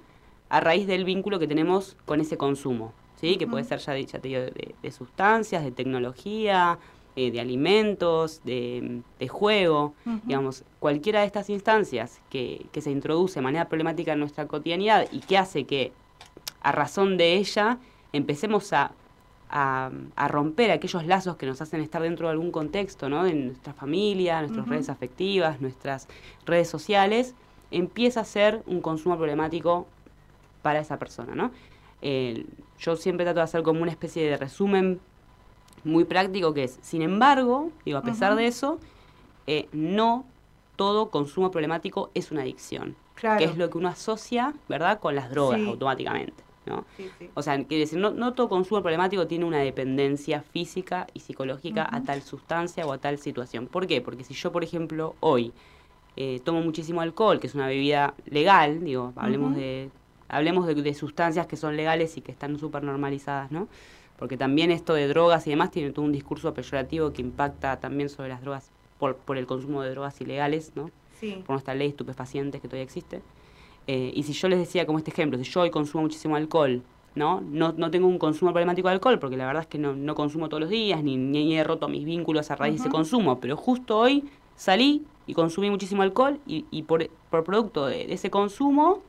[0.48, 3.36] a raíz del vínculo que tenemos con ese consumo, ¿sí?
[3.36, 6.78] que puede ser ya, ya te digo, de, sustancias, de tecnología,
[7.16, 9.94] eh, de alimentos, de, juego,
[10.24, 15.06] digamos, cualquiera de estas instancias que, que se introduce de manera problemática en nuestra cotidianidad
[15.10, 15.92] y que hace que
[16.60, 17.78] a razón de ella
[18.12, 18.92] empecemos a
[19.54, 23.22] a, romper aquellos lazos que nos hacen estar dentro de algún contexto, ¿no?
[23.22, 26.08] De nuestra familia, nuestras redes afectivas, nuestras
[26.44, 27.34] redes sociales,
[27.70, 29.86] empieza a ser un consumo problemático
[30.62, 31.52] para esa persona, ¿no?
[32.78, 35.00] yo siempre trato de hacer como una especie de resumen
[35.84, 38.78] muy práctico que es, sin embargo, digo, a pesar de eso,
[39.46, 40.24] eh, no
[40.76, 42.96] todo consumo problemático es una adicción,
[43.38, 46.42] que es lo que uno asocia, ¿verdad?, con las drogas automáticamente.
[46.66, 46.86] ¿no?
[47.34, 51.86] O sea, quiere decir, no, no, todo consumo problemático tiene una dependencia física y psicológica
[51.90, 53.66] a tal sustancia o a tal situación.
[53.66, 54.00] ¿Por qué?
[54.00, 55.52] Porque si yo, por ejemplo, hoy
[56.16, 59.90] eh, tomo muchísimo alcohol, que es una bebida legal, digo, hablemos de
[60.28, 63.68] hablemos de, sustancias que son legales y que están súper normalizadas, ¿no?
[64.18, 68.08] Porque también esto de drogas y demás tiene todo un discurso peyorativo que impacta también
[68.08, 70.90] sobre las drogas por, por el consumo de drogas ilegales, ¿no?
[71.20, 73.22] Por nuestra ley estupefacientes que todavía existe.
[73.86, 76.82] Eh, y si yo les decía como este ejemplo, si yo hoy consumo muchísimo alcohol,
[77.14, 77.40] ¿no?
[77.40, 80.14] No, no tengo un consumo problemático de alcohol, porque la verdad es que no, no
[80.14, 83.40] consumo todos los días, ni, ni, he roto mis vínculos a raíz de ese consumo,
[83.40, 84.24] pero justo hoy
[84.56, 89.02] salí y consumí muchísimo alcohol y, y por, por, producto de, ese consumo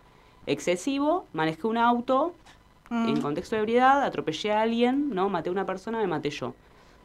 [0.45, 2.33] excesivo, manejé un auto
[2.91, 5.29] en contexto de ebriedad, atropellé a alguien, ¿no?
[5.29, 6.53] Maté a una persona, me maté yo.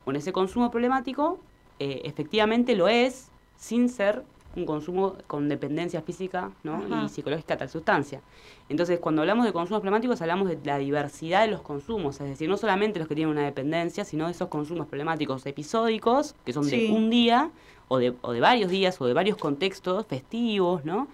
[0.05, 1.39] Con ese consumo problemático,
[1.79, 4.25] eh, efectivamente lo es, sin ser
[4.57, 8.21] un consumo con dependencia física y psicológica a tal sustancia.
[8.69, 12.49] Entonces, cuando hablamos de consumos problemáticos, hablamos de la diversidad de los consumos, es decir,
[12.49, 16.69] no solamente los que tienen una dependencia, sino de esos consumos problemáticos episódicos, que son
[16.69, 17.51] de un día,
[17.89, 21.07] o de, o de varios días, o de varios contextos festivos, ¿no?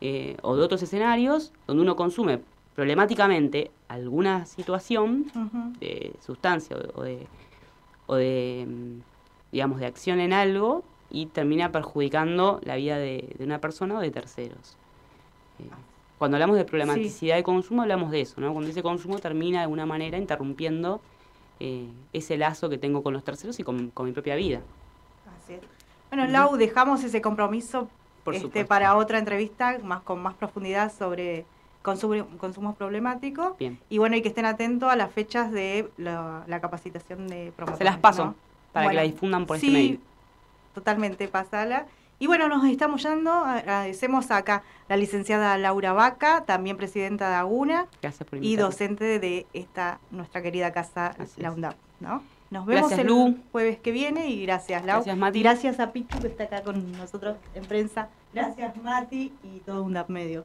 [0.00, 2.40] Eh, o de otros escenarios, donde uno consume
[2.80, 5.30] problemáticamente alguna situación
[5.80, 7.26] de sustancia o de,
[8.06, 13.60] o de, mm, digamos, de acción en algo y termina perjudicando la vida de, una
[13.60, 14.78] persona o de terceros.
[15.58, 15.68] Eh,
[16.16, 18.50] cuando hablamos de problematicidad de consumo, hablamos de eso, ¿no?
[18.54, 21.02] Cuando ese consumo termina de alguna manera interrumpiendo
[21.58, 24.62] eh, ese lazo que tengo con los terceros y con, mi propia vida.
[25.36, 25.60] Así es.
[26.08, 27.90] Bueno, Lau, dejamos ese compromiso
[28.32, 31.44] este, para otra entrevista más con más profundidad sobre
[31.82, 33.56] consumo, consumos problemáticos.
[33.58, 33.78] Bien.
[33.88, 37.78] Y bueno, y que estén atentos a las fechas de la, capacitación de promoción.
[37.78, 38.34] Se las paso.
[38.72, 39.98] Para que la difundan por sí, este medio.
[40.74, 41.86] Totalmente, pasala.
[42.20, 43.32] Y bueno, nos estamos yendo.
[43.32, 49.46] Agradecemos acá la licenciada Laura Vaca, también presidenta de AGUNA Gracias por y docente de
[49.54, 51.76] esta nuestra querida casa, la UNDAP.
[52.00, 52.22] ¿no?
[52.50, 53.38] Nos vemos Gracias, el Lu.
[53.52, 54.96] jueves que viene y gracias, Lau.
[54.96, 55.38] Gracias, Mati.
[55.38, 58.08] Y gracias a Pichu que está acá con nosotros en prensa.
[58.34, 60.44] Gracias, Mati y todo UNDAP Medio.